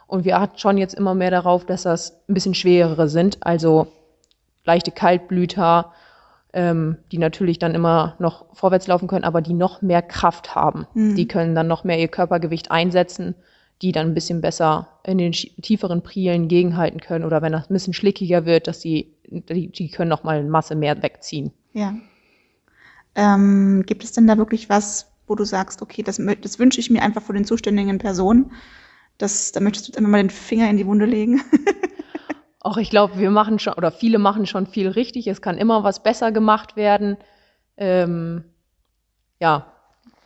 Und 0.07 0.23
wir 0.23 0.37
achten 0.37 0.57
schon 0.57 0.77
jetzt 0.77 0.93
immer 0.93 1.15
mehr 1.15 1.29
darauf, 1.29 1.65
dass 1.65 1.83
das 1.83 2.21
ein 2.29 2.33
bisschen 2.33 2.53
schwerere 2.53 3.09
sind, 3.09 3.45
also 3.45 3.87
leichte 4.63 4.91
Kaltblüter, 4.91 5.91
ähm, 6.53 6.95
die 7.11 7.17
natürlich 7.17 7.59
dann 7.59 7.75
immer 7.75 8.15
noch 8.19 8.45
vorwärts 8.53 8.87
laufen 8.87 9.09
können, 9.09 9.25
aber 9.25 9.41
die 9.41 9.53
noch 9.53 9.81
mehr 9.81 10.01
Kraft 10.01 10.55
haben. 10.55 10.87
Mhm. 10.93 11.15
Die 11.17 11.27
können 11.27 11.53
dann 11.53 11.67
noch 11.67 11.83
mehr 11.83 11.99
ihr 11.99 12.07
Körpergewicht 12.07 12.71
einsetzen, 12.71 13.35
die 13.81 13.91
dann 13.91 14.07
ein 14.07 14.13
bisschen 14.13 14.39
besser 14.39 14.87
in 15.05 15.17
den 15.17 15.33
tieferen 15.33 16.01
Prielen 16.01 16.47
gegenhalten 16.47 17.01
können 17.01 17.25
oder 17.25 17.41
wenn 17.41 17.51
das 17.51 17.69
ein 17.69 17.73
bisschen 17.73 17.93
schlickiger 17.93 18.45
wird, 18.45 18.67
dass 18.67 18.79
die, 18.79 19.13
die, 19.29 19.71
die 19.71 19.89
können 19.89 20.09
noch 20.09 20.23
mal 20.23 20.43
Masse 20.43 20.75
mehr 20.75 21.01
wegziehen. 21.01 21.51
Ja. 21.73 21.95
Ähm, 23.15 23.83
gibt 23.85 24.03
es 24.03 24.11
denn 24.11 24.27
da 24.27 24.37
wirklich 24.37 24.69
was, 24.69 25.11
wo 25.27 25.35
du 25.35 25.43
sagst, 25.43 25.81
okay, 25.81 26.03
das, 26.03 26.21
das 26.41 26.59
wünsche 26.59 26.79
ich 26.79 26.89
mir 26.89 27.01
einfach 27.01 27.21
von 27.21 27.35
den 27.35 27.45
zuständigen 27.45 27.97
Personen? 27.97 28.51
Das, 29.17 29.51
da 29.51 29.59
möchtest 29.59 29.89
du 29.89 29.97
einfach 29.97 30.09
mal 30.09 30.21
den 30.21 30.29
Finger 30.29 30.69
in 30.69 30.77
die 30.77 30.85
Wunde 30.85 31.05
legen? 31.05 31.41
Auch 32.61 32.77
ich 32.77 32.89
glaube, 32.89 33.17
wir 33.19 33.31
machen 33.31 33.59
schon, 33.59 33.73
oder 33.73 33.91
viele 33.91 34.19
machen 34.19 34.45
schon 34.45 34.67
viel 34.67 34.89
richtig. 34.89 35.27
Es 35.27 35.41
kann 35.41 35.57
immer 35.57 35.83
was 35.83 36.03
besser 36.03 36.31
gemacht 36.31 36.75
werden. 36.75 37.17
Ähm, 37.77 38.43
ja, 39.39 39.71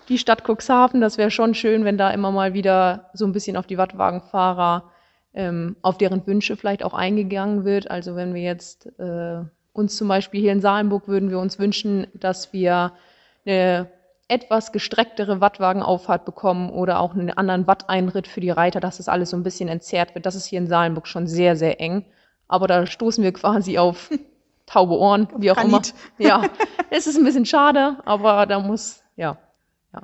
die 0.10 0.18
Stadt 0.18 0.44
Cuxhaven, 0.48 1.00
das 1.00 1.18
wäre 1.18 1.32
schon 1.32 1.54
schön, 1.54 1.86
wenn 1.86 1.98
da 1.98 2.10
immer 2.10 2.32
mal 2.32 2.54
wieder 2.54 3.10
so 3.14 3.26
ein 3.26 3.32
bisschen 3.32 3.56
auf 3.56 3.68
die 3.68 3.78
Wattwagenfahrer, 3.78 4.92
ähm, 5.34 5.76
auf 5.82 5.98
deren 5.98 6.26
Wünsche 6.28 6.56
vielleicht 6.56 6.84
auch 6.84 6.94
eingegangen 6.94 7.66
wird. 7.66 7.90
Also 7.90 8.16
wenn 8.16 8.34
wir 8.34 8.42
jetzt 8.42 8.88
äh, 9.00 9.44
uns 9.74 9.96
zum 9.96 10.08
Beispiel 10.08 10.42
hier 10.42 10.52
in 10.52 10.62
Salenburg 10.62 11.08
würden 11.08 11.30
wir 11.30 11.40
uns 11.40 11.60
wünschen, 11.60 12.08
dass 12.14 12.54
wir 12.54 12.94
eine 13.46 13.90
etwas 14.28 14.72
gestrecktere 14.72 15.42
Wattwagenauffahrt 15.42 16.26
bekommen 16.26 16.70
oder 16.70 17.00
auch 17.00 17.14
einen 17.14 17.30
anderen 17.30 17.68
Watteinritt 17.68 18.28
für 18.28 18.42
die 18.42 18.50
Reiter, 18.50 18.80
dass 18.80 18.98
das 18.98 19.10
alles 19.10 19.30
so 19.32 19.38
ein 19.38 19.44
bisschen 19.44 19.70
entzerrt 19.70 20.16
wird. 20.16 20.26
Das 20.26 20.36
ist 20.36 20.46
hier 20.46 20.60
in 20.60 20.68
Salenburg 20.68 21.08
schon 21.08 21.28
sehr, 21.28 21.56
sehr 21.56 21.82
eng. 21.82 22.06
Aber 22.48 22.68
da 22.68 22.86
stoßen 22.86 23.24
wir 23.24 23.34
quasi 23.34 23.78
auf 23.78 24.10
taube 24.66 24.98
Ohren, 24.98 25.28
wie 25.38 25.52
auch 25.52 25.56
Granit. 25.56 25.94
immer. 26.18 26.30
Ja, 26.30 26.50
es 26.90 27.08
ist 27.08 27.18
ein 27.18 27.24
bisschen 27.24 27.46
schade, 27.46 27.98
aber 28.06 28.46
da 28.46 28.60
muss, 28.60 29.04
ja, 29.16 29.38
ja. 29.94 30.02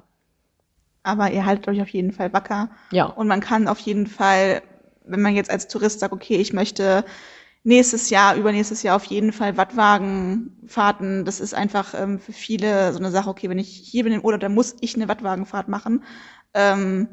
Aber 1.04 1.32
ihr 1.32 1.46
haltet 1.46 1.68
euch 1.68 1.82
auf 1.82 1.90
jeden 1.90 2.12
Fall 2.12 2.34
wacker. 2.34 2.70
Ja. 2.92 3.06
Und 3.06 3.28
man 3.28 3.40
kann 3.40 3.68
auf 3.68 3.80
jeden 3.80 4.06
Fall, 4.06 4.62
wenn 5.10 5.22
man 5.22 5.36
jetzt 5.36 5.52
als 5.52 5.68
Tourist 5.68 6.00
sagt, 6.00 6.14
okay, 6.14 6.36
ich 6.38 6.54
möchte 6.54 7.04
nächstes 7.64 8.10
Jahr, 8.10 8.36
übernächstes 8.36 8.84
Jahr 8.84 8.96
auf 8.96 9.06
jeden 9.06 9.34
Fall 9.34 9.58
Wattwagenfahrten. 9.58 11.26
Das 11.26 11.40
ist 11.40 11.54
einfach 11.54 11.94
ähm, 11.94 12.20
für 12.20 12.34
viele 12.34 12.94
so 12.94 13.00
eine 13.00 13.12
Sache, 13.12 13.30
okay, 13.30 13.50
wenn 13.50 13.60
ich 13.60 13.70
hier 13.70 14.04
bin 14.04 14.14
im 14.14 14.22
Urlaub, 14.22 14.40
dann 14.40 14.54
muss 14.54 14.76
ich 14.82 14.96
eine 14.96 15.08
Wattwagenfahrt 15.08 15.68
machen. 15.68 16.04
Ähm, 16.54 17.10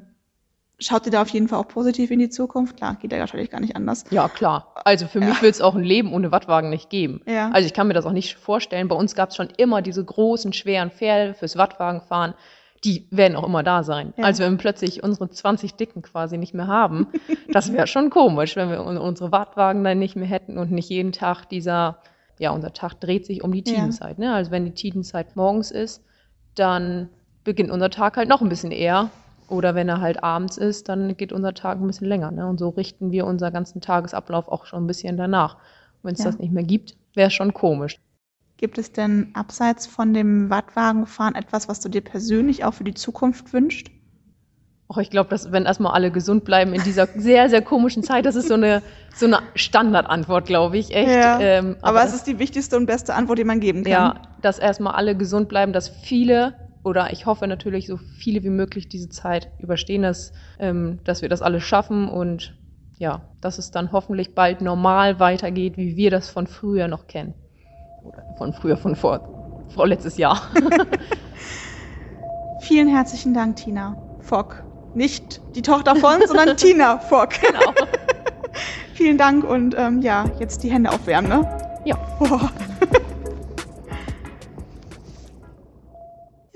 Schaut 0.79 1.07
ihr 1.07 1.13
da 1.13 1.23
auf 1.23 1.31
jeden 1.31 1.49
Fall 1.49 1.59
auch 1.59 1.69
positiv 1.69 2.11
in 2.11 2.19
die 2.19 2.29
Zukunft? 2.29 2.77
Klar, 2.77 2.97
geht 2.97 3.11
ja 3.11 3.19
wahrscheinlich 3.19 3.49
gar 3.49 3.61
nicht 3.61 3.77
anders. 3.77 4.05
Ja, 4.11 4.29
klar. 4.29 4.75
Also 4.85 5.07
für 5.07 5.21
ja. 5.21 5.29
mich 5.29 5.41
wird 5.41 5.55
es 5.55 5.63
auch 5.63 5.75
ein 5.75 5.83
Leben 5.83 6.13
ohne 6.13 6.33
Wattwagen 6.33 6.69
nicht 6.69 6.91
geben. 6.91 7.23
Ja. 7.27 7.51
Also 7.51 7.67
ich 7.67 7.73
kann 7.73 7.89
mir 7.89 7.95
das 7.95 8.05
auch 8.05 8.13
nicht 8.13 8.37
vorstellen. 8.37 8.89
Bei 8.89 8.95
uns 8.95 9.15
gab 9.15 9.31
es 9.31 9.37
schon 9.37 9.49
immer 9.57 9.81
diese 9.81 10.05
großen, 10.05 10.53
schweren 10.53 10.91
Pferde 10.91 11.33
fürs 11.33 11.57
Wattwagenfahren. 11.57 12.35
Die 12.87 13.07
werden 13.11 13.37
auch 13.37 13.45
immer 13.45 13.63
da 13.63 13.83
sein. 13.83 14.15
Ja. 14.17 14.25
Also 14.25 14.45
wenn 14.45 14.53
wir 14.53 14.59
plötzlich 14.59 15.03
unsere 15.03 15.29
20 15.29 15.75
Dicken 15.75 16.03
quasi 16.03 16.39
nicht 16.39 16.55
mehr 16.55 16.69
haben, 16.69 17.09
das 17.53 17.73
wäre 17.73 17.87
schon 17.87 18.11
komisch, 18.11 18.57
wenn 18.57 18.71
wir 18.71 18.83
unsere 18.85 19.33
Wattwagen 19.33 19.85
dann 19.85 19.99
nicht 19.99 20.17
mehr 20.17 20.29
hätten 20.29 20.57
und 20.57 20.71
nicht 20.71 20.89
jeden 20.89 21.13
Tag 21.13 21.47
dieser, 21.49 21.99
ja, 22.39 22.51
unser 22.51 22.73
Tag 22.73 22.95
dreht 22.95 23.27
sich 23.27 23.43
um 23.43 23.53
die 23.53 23.63
Tidenzeit. 23.63 24.19
Ne? 24.19 24.33
Also 24.33 24.51
wenn 24.51 24.65
die 24.65 24.75
Tidenzeit 24.75 25.37
morgens 25.37 25.71
ist, 25.71 26.05
dann 26.55 27.09
beginnt 27.45 27.71
unser 27.71 27.91
Tag 27.91 28.17
halt 28.17 28.29
noch 28.29 28.41
ein 28.41 28.49
bisschen 28.49 28.73
eher 28.73 29.11
oder 29.49 29.75
wenn 29.75 29.89
er 29.89 30.01
halt 30.01 30.23
abends 30.23 30.57
ist, 30.57 30.89
dann 30.89 31.17
geht 31.17 31.33
unser 31.33 31.55
Tag 31.55 31.81
ein 31.81 31.87
bisschen 31.87 32.09
länger. 32.09 32.31
Ne? 32.31 32.47
Und 32.47 32.59
so 32.59 32.69
richten 32.71 33.11
wir 33.11 33.27
unseren 33.27 33.53
ganzen 33.53 33.81
Tagesablauf 33.81 34.49
auch 34.49 34.67
schon 34.67 34.85
ein 34.85 34.87
bisschen 34.87 35.17
danach. 35.17 35.57
Wenn 36.03 36.15
es 36.15 36.21
ja. 36.21 36.27
das 36.27 36.39
nicht 36.39 36.53
mehr 36.53 36.65
gibt, 36.65 36.97
wäre 37.15 37.29
es 37.29 37.35
schon 37.35 37.53
komisch. 37.53 37.99
Gibt 38.59 38.79
es 38.79 38.93
denn 38.93 39.31
abseits 39.35 39.87
von 39.87 40.15
dem 40.15 40.49
Wattwagenfahren 40.49 41.35
etwas, 41.35 41.69
was 41.69 41.81
du 41.81 41.89
dir 41.89 42.01
persönlich 42.01 42.65
auch 42.65 42.73
für 42.73 42.85
die 42.85 42.95
Zukunft 42.95 43.53
wünschst? 43.53 43.89
Och, 44.89 44.99
ich 44.99 45.11
glaube, 45.11 45.29
dass 45.31 45.51
wenn 45.51 45.65
erstmal 45.65 45.93
alle 45.93 46.13
gesund 46.13 46.45
bleiben 46.45 46.73
in 46.73 46.83
dieser 46.83 47.09
sehr, 47.17 47.51
sehr 47.51 47.61
komischen 47.61 48.05
Zeit, 48.05 48.25
das 48.25 48.37
ist 48.37 48.47
so 48.49 48.55
eine, 48.55 48.83
so 49.15 49.27
eine 49.27 49.41
Standardantwort, 49.57 50.47
glaube 50.47 50.79
ich, 50.79 50.95
echt. 50.95 51.09
Ja, 51.09 51.41
ähm, 51.41 51.77
aber, 51.83 52.01
aber 52.01 52.09
es 52.09 52.15
ist 52.15 52.27
die 52.29 52.39
wichtigste 52.39 52.77
und 52.77 52.87
beste 52.87 53.15
Antwort, 53.15 53.39
die 53.39 53.45
man 53.45 53.59
geben 53.59 53.83
kann. 53.83 53.93
Ja, 53.93 54.23
dass 54.41 54.59
erstmal 54.61 54.95
alle 54.95 55.17
gesund 55.17 55.49
bleiben, 55.49 55.73
dass 55.73 55.89
viele 55.89 56.55
oder 56.85 57.13
ich 57.13 57.27
hoffe 57.27 57.49
natürlich, 57.49 57.89
so 57.89 57.97
viele 57.97 58.45
wie 58.45 58.51
möglich 58.51 58.89
diese 58.89 59.09
Zeit 59.09 59.51
überstehen, 59.59 60.03
dass, 60.03 60.33
ähm, 60.61 61.01
dass 61.03 61.21
wir 61.21 61.29
das 61.29 61.43
alles 61.43 61.65
schaffen 61.65 62.09
und 62.09 62.55
ja, 62.97 63.23
dass 63.41 63.59
es 63.59 63.73
dann 63.73 63.91
hoffentlich 63.91 64.37
bald 64.37 64.61
normal 64.61 65.19
weitergeht, 65.19 65.77
wie 65.77 65.97
wir 65.97 66.13
das 66.13 66.31
von 66.31 66.47
früher 66.47 66.87
noch 66.87 67.09
kennen. 67.09 67.35
Oder 68.07 68.25
von 68.37 68.53
früher, 68.53 68.77
von 68.77 68.95
vor, 68.95 69.21
vor 69.69 69.87
letztes 69.87 70.17
Jahr. 70.17 70.41
Vielen 72.61 72.89
herzlichen 72.89 73.35
Dank, 73.35 73.57
Tina 73.57 73.97
Fock. 74.21 74.63
Nicht 74.95 75.41
die 75.55 75.63
Tochter 75.63 75.97
von, 75.97 76.21
sondern 76.27 76.57
Tina 76.57 76.99
Fock. 76.99 77.31
Genau. 77.41 77.61
Vielen 78.95 79.19
Dank 79.19 79.45
und 79.45 79.75
ähm, 79.79 80.01
ja, 80.01 80.25
jetzt 80.39 80.63
die 80.63 80.71
Hände 80.71 80.91
aufwärmen, 80.91 81.29
ne? 81.29 81.81
Ja. 81.85 81.97
Boah. 82.19 82.51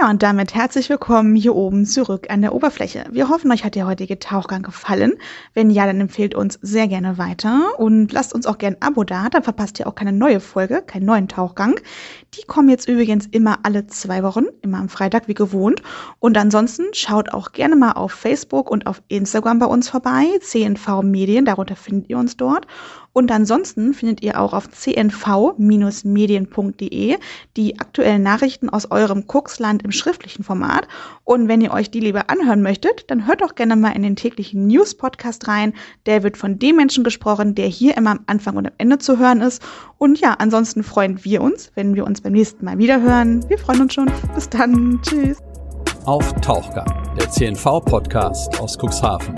Ja, 0.00 0.08
und 0.08 0.22
damit 0.22 0.54
herzlich 0.54 0.88
willkommen 0.88 1.36
hier 1.36 1.54
oben 1.54 1.84
zurück 1.84 2.30
an 2.30 2.40
der 2.40 2.54
Oberfläche. 2.54 3.04
Wir 3.10 3.28
hoffen, 3.28 3.52
euch 3.52 3.64
hat 3.64 3.74
der 3.74 3.86
heutige 3.86 4.18
Tauchgang 4.18 4.62
gefallen. 4.62 5.12
Wenn 5.52 5.68
ja, 5.68 5.84
dann 5.84 6.00
empfehlt 6.00 6.34
uns 6.34 6.58
sehr 6.62 6.88
gerne 6.88 7.18
weiter 7.18 7.78
und 7.78 8.10
lasst 8.10 8.32
uns 8.32 8.46
auch 8.46 8.56
gerne 8.56 8.76
ein 8.76 8.82
Abo 8.82 9.04
da, 9.04 9.28
dann 9.28 9.42
verpasst 9.42 9.78
ihr 9.78 9.86
auch 9.86 9.94
keine 9.94 10.12
neue 10.12 10.40
Folge, 10.40 10.80
keinen 10.80 11.04
neuen 11.04 11.28
Tauchgang. 11.28 11.78
Die 12.34 12.46
kommen 12.46 12.70
jetzt 12.70 12.88
übrigens 12.88 13.26
immer 13.26 13.58
alle 13.62 13.88
zwei 13.88 14.22
Wochen, 14.22 14.46
immer 14.62 14.78
am 14.78 14.88
Freitag 14.88 15.28
wie 15.28 15.34
gewohnt. 15.34 15.82
Und 16.18 16.38
ansonsten 16.38 16.84
schaut 16.92 17.34
auch 17.34 17.52
gerne 17.52 17.76
mal 17.76 17.92
auf 17.92 18.12
Facebook 18.12 18.70
und 18.70 18.86
auf 18.86 19.02
Instagram 19.08 19.58
bei 19.58 19.66
uns 19.66 19.90
vorbei, 19.90 20.24
CNV 20.40 21.02
Medien, 21.02 21.44
darunter 21.44 21.76
findet 21.76 22.08
ihr 22.08 22.16
uns 22.16 22.38
dort. 22.38 22.66
Und 23.12 23.32
ansonsten 23.32 23.92
findet 23.92 24.22
ihr 24.22 24.40
auch 24.40 24.52
auf 24.52 24.70
cnv-medien.de 24.70 27.16
die 27.56 27.80
aktuellen 27.80 28.22
Nachrichten 28.22 28.68
aus 28.68 28.90
eurem 28.90 29.26
Kuxland 29.26 29.82
im 29.82 29.90
schriftlichen 29.90 30.44
Format. 30.44 30.86
Und 31.24 31.48
wenn 31.48 31.60
ihr 31.60 31.72
euch 31.72 31.90
die 31.90 32.00
lieber 32.00 32.30
anhören 32.30 32.62
möchtet, 32.62 33.10
dann 33.10 33.26
hört 33.26 33.42
doch 33.42 33.56
gerne 33.56 33.74
mal 33.74 33.90
in 33.90 34.02
den 34.02 34.16
täglichen 34.16 34.68
News-Podcast 34.68 35.48
rein. 35.48 35.72
Der 36.06 36.22
wird 36.22 36.36
von 36.36 36.58
dem 36.58 36.76
Menschen 36.76 37.02
gesprochen, 37.02 37.56
der 37.56 37.66
hier 37.66 37.96
immer 37.96 38.12
am 38.12 38.20
Anfang 38.26 38.56
und 38.56 38.66
am 38.66 38.72
Ende 38.78 38.98
zu 38.98 39.18
hören 39.18 39.40
ist. 39.40 39.60
Und 39.98 40.20
ja, 40.20 40.36
ansonsten 40.38 40.84
freuen 40.84 41.24
wir 41.24 41.42
uns, 41.42 41.72
wenn 41.74 41.96
wir 41.96 42.06
uns 42.06 42.20
beim 42.20 42.32
nächsten 42.32 42.64
Mal 42.64 42.78
wieder 42.78 43.02
hören. 43.02 43.44
Wir 43.48 43.58
freuen 43.58 43.82
uns 43.82 43.94
schon. 43.94 44.10
Bis 44.34 44.48
dann. 44.48 45.00
Tschüss. 45.02 45.38
Auf 46.04 46.32
Tauchgang, 46.40 46.86
der 47.18 47.28
CNV-Podcast 47.28 48.60
aus 48.60 48.78
Cuxhaven. 48.78 49.34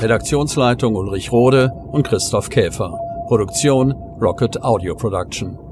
Redaktionsleitung 0.00 0.96
Ulrich 0.96 1.30
Rode 1.30 1.70
und 1.92 2.02
Christoph 2.02 2.50
Käfer. 2.50 3.11
Produktion 3.32 3.94
Rocket 4.18 4.58
Audio 4.62 4.94
Production. 4.94 5.71